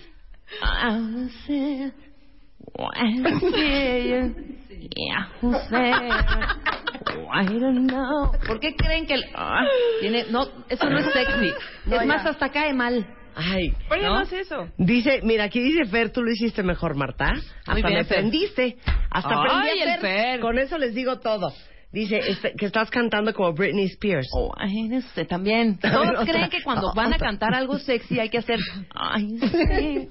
¿Por 8.48 8.60
qué 8.60 8.76
creen 8.76 9.06
que 9.06 9.14
el 9.16 9.24
ah, 9.36 9.64
tiene 10.02 10.26
no 10.32 10.48
eso 10.70 10.90
no 10.90 10.98
es 10.98 11.06
sexy? 11.14 11.52
No, 11.86 12.02
es 12.02 12.06
más 12.06 12.24
ya. 12.24 12.30
hasta 12.32 12.50
cae 12.50 12.74
mal. 12.74 13.06
Ay. 13.36 13.74
Pero 13.90 14.04
¿No? 14.04 14.16
no 14.16 14.22
es 14.22 14.32
eso. 14.32 14.70
Dice, 14.78 15.20
mira, 15.24 15.46
aquí 15.46 15.60
dice 15.60 15.86
Fer, 15.86 16.12
tú 16.12 16.24
lo 16.24 16.32
hiciste 16.32 16.64
mejor, 16.64 16.96
Marta. 16.96 17.34
Hasta 17.66 17.74
bien, 17.74 17.94
me 17.94 18.04
Fer. 18.06 18.20
aprendiste. 18.20 18.78
Hasta 19.12 19.30
Ay, 19.30 19.36
aprendí 19.36 19.82
a 19.82 19.96
el 19.96 20.02
Fer. 20.02 20.40
Con 20.40 20.58
eso 20.58 20.78
les 20.78 20.96
digo 20.96 21.20
todo. 21.20 21.52
Dice 21.92 22.20
este, 22.28 22.54
que 22.58 22.66
estás 22.66 22.90
cantando 22.90 23.34
como 23.34 23.54
Britney 23.54 23.86
Spears. 23.86 24.28
Ay, 24.58 24.90
no 24.90 25.02
sé, 25.02 25.26
también. 25.26 25.78
Todos 25.80 26.10
otra. 26.10 26.26
creen 26.26 26.50
que 26.50 26.62
cuando 26.62 26.94
van 26.94 27.14
a 27.14 27.18
cantar 27.18 27.54
algo 27.54 27.78
sexy 27.80 28.20
hay 28.20 28.30
que 28.30 28.40
hacer. 28.40 28.60
Ay, 28.94 29.38
sí. 29.40 30.10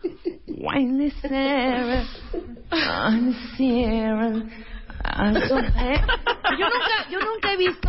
Ay, 0.67 0.87
Eh. 5.07 6.01
Yo 6.59 6.67
nunca, 6.69 7.11
yo 7.11 7.19
nunca 7.21 7.53
he 7.53 7.57
visto. 7.57 7.89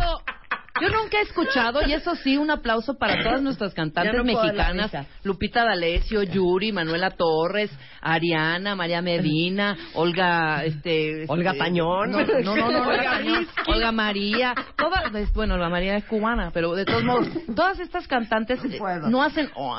Yo 0.80 0.90
nunca 0.90 1.18
he 1.18 1.22
escuchado, 1.22 1.80
y 1.86 1.94
eso 1.94 2.14
sí, 2.16 2.36
un 2.36 2.50
aplauso 2.50 2.98
para 2.98 3.22
todas 3.22 3.40
nuestras 3.40 3.72
cantantes 3.72 4.14
no 4.14 4.24
mexicanas. 4.24 4.92
Lupita 5.24 5.64
D'Alessio, 5.64 6.22
Yuri, 6.22 6.70
Manuela 6.70 7.10
Torres, 7.12 7.70
Ariana, 8.02 8.76
María 8.76 9.00
Medina, 9.00 9.74
Olga, 9.94 10.64
este... 10.64 11.24
Olga 11.28 11.52
este, 11.52 11.64
Tañón. 11.64 12.10
No, 12.10 12.20
no, 12.20 12.40
no, 12.40 12.70
no, 12.70 12.88
Olga, 12.88 13.18
Olga. 13.18 13.46
Olga 13.68 13.92
María, 13.92 14.54
todas, 14.76 15.14
es- 15.14 15.32
bueno, 15.32 15.54
Olga 15.54 15.70
María 15.70 15.96
es 15.96 16.04
cubana, 16.04 16.50
pero 16.52 16.74
de 16.74 16.84
todos 16.84 17.04
modos, 17.04 17.28
todas 17.54 17.80
estas 17.80 18.06
cantantes 18.06 18.60
no 19.08 19.22
hacen, 19.22 19.48
oh, 19.54 19.78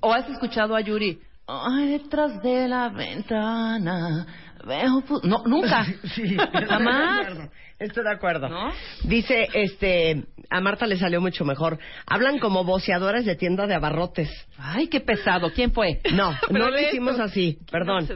o 0.00 0.12
has 0.12 0.30
escuchado 0.30 0.76
a 0.76 0.82
Yuri, 0.82 1.18
ay, 1.46 1.88
detrás 1.98 2.42
de 2.42 2.68
la 2.68 2.88
ventana, 2.88 4.26
veo, 4.66 5.02
pu-". 5.02 5.22
no, 5.24 5.42
nunca, 5.46 5.84
Sí, 6.14 6.36
jamás, 6.68 7.26
Estoy 7.26 7.34
de 7.34 7.34
acuerdo. 7.34 7.50
Estoy 7.78 8.04
de 8.04 8.10
acuerdo. 8.10 8.48
¿No? 8.48 8.72
Dice, 9.02 9.48
este, 9.52 10.24
a 10.48 10.60
Marta 10.60 10.86
le 10.86 10.96
salió 10.96 11.20
mucho 11.20 11.44
mejor. 11.44 11.78
Hablan 12.06 12.38
como 12.38 12.64
voceadoras 12.64 13.24
de 13.24 13.34
tienda 13.34 13.66
de 13.66 13.74
abarrotes. 13.74 14.30
ay, 14.58 14.86
qué 14.86 15.00
pesado, 15.00 15.50
¿quién 15.52 15.72
fue? 15.72 16.00
No, 16.12 16.32
no 16.50 16.70
lo 16.70 16.80
hicimos 16.80 17.18
así, 17.18 17.58
perdón. 17.70 18.08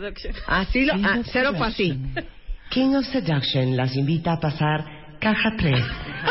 Así 0.47 0.85
lo, 0.85 0.95
ah, 0.95 1.19
cero 1.25 1.53
fue 1.57 1.67
así. 1.67 1.99
King 2.71 2.95
of 2.95 3.07
Seduction 3.07 3.77
las 3.77 3.97
invita 3.97 4.35
a 4.35 4.41
pasar 4.41 4.98
caja 5.21 5.53
3, 5.57 5.85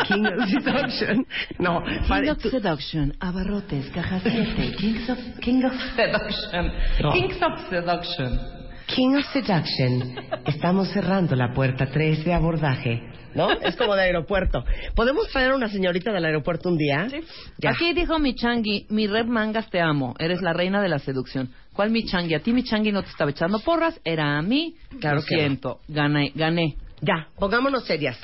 King 0.08 0.26
of 0.26 0.48
Seduction. 0.48 1.26
No, 1.58 1.82
King 2.06 2.28
of 2.30 2.40
Seduction, 2.42 3.14
Abarrotes, 3.20 3.90
Caja 3.90 4.20
7, 4.20 4.74
Kings 4.78 5.08
of, 5.10 5.18
King 5.40 5.64
of 5.64 5.72
Seduction, 5.96 6.72
No. 7.02 7.12
Kings 7.12 7.42
of 7.42 7.68
Seduction. 7.70 8.40
King 8.86 9.16
of 9.16 9.24
Seduction. 9.32 10.16
Estamos 10.46 10.88
cerrando 10.92 11.36
la 11.36 11.52
puerta 11.52 11.86
3 11.86 12.24
de 12.24 12.32
abordaje. 12.32 13.02
¿No? 13.34 13.52
Es 13.52 13.76
como 13.76 13.94
de 13.94 14.02
aeropuerto. 14.02 14.64
¿Podemos 14.96 15.28
traer 15.28 15.50
a 15.52 15.54
una 15.54 15.68
señorita 15.68 16.10
del 16.12 16.24
aeropuerto 16.24 16.70
un 16.70 16.78
día? 16.78 17.08
Sí. 17.10 17.20
Ya. 17.58 17.70
Aquí 17.70 17.92
dijo 17.92 18.18
mi 18.18 18.34
changui, 18.34 18.86
mi 18.88 19.06
red 19.06 19.26
mangas 19.26 19.68
te 19.70 19.80
amo, 19.80 20.14
eres 20.18 20.40
la 20.40 20.54
reina 20.54 20.80
de 20.80 20.88
la 20.88 20.98
seducción. 20.98 21.50
¿Cuál 21.74 21.90
mi 21.90 22.04
changui? 22.04 22.34
A 22.34 22.40
ti 22.40 22.52
mi 22.54 22.64
changui 22.64 22.90
no 22.90 23.02
te 23.02 23.10
estaba 23.10 23.30
echando 23.30 23.58
porras, 23.60 24.00
era 24.02 24.38
a 24.38 24.42
mí. 24.42 24.74
Claro 24.98 25.16
Lo 25.16 25.22
que 25.22 25.34
no. 25.36 25.40
siento, 25.40 25.80
gané, 25.88 26.32
gané. 26.34 26.76
Ya, 27.02 27.28
pongámonos 27.38 27.84
serias. 27.84 28.18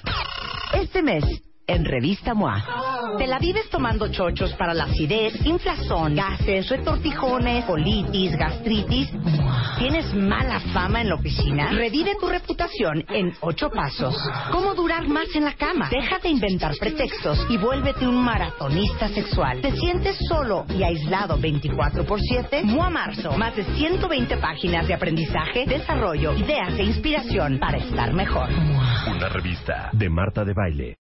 Este 0.85 1.01
mes, 1.01 1.25
en 1.67 1.85
Revista 1.85 2.35
MOA, 2.35 3.17
te 3.19 3.27
la 3.27 3.39
vives 3.39 3.71
tomando 3.71 4.09
chochos 4.09 4.53
para 4.55 4.75
la 4.75 4.85
acidez, 4.85 5.35
inflazón, 5.47 6.15
gases, 6.15 6.69
retortijones, 6.69 7.65
colitis, 7.65 8.37
gastritis. 8.37 9.11
¿Tienes 9.79 10.13
mala 10.15 10.61
fama 10.73 11.01
en 11.01 11.09
la 11.09 11.15
oficina? 11.15 11.71
Revive 11.71 12.17
tu 12.21 12.29
reputación 12.29 13.05
en 13.09 13.33
ocho 13.41 13.71
pasos. 13.71 14.15
¿Cómo 14.53 14.75
durar 14.75 15.09
más 15.09 15.27
en 15.35 15.45
la 15.45 15.55
cama? 15.55 15.89
Deja 15.91 16.19
de 16.19 16.29
inventar 16.29 16.73
pretextos 16.79 17.47
y 17.49 17.57
vuélvete 17.57 18.07
un 18.07 18.23
maratonista 18.23 19.09
sexual. 19.09 19.61
¿Te 19.61 19.73
sientes 19.73 20.17
solo 20.29 20.67
y 20.69 20.83
aislado 20.83 21.39
24 21.39 22.05
por 22.05 22.21
7? 22.21 22.63
MOA 22.65 22.91
Marzo. 22.91 23.37
Más 23.39 23.57
de 23.57 23.65
120 23.65 24.37
páginas 24.37 24.87
de 24.87 24.95
aprendizaje, 24.95 25.67
desarrollo, 25.67 26.35
ideas 26.35 26.79
e 26.79 26.85
inspiración 26.85 27.59
para 27.59 27.79
estar 27.79 28.13
mejor. 28.13 28.49
Una 29.07 29.29
revista 29.29 29.91
de 29.93 30.09
Marta 30.09 30.45
de 30.45 30.53
Baile. 30.53 30.93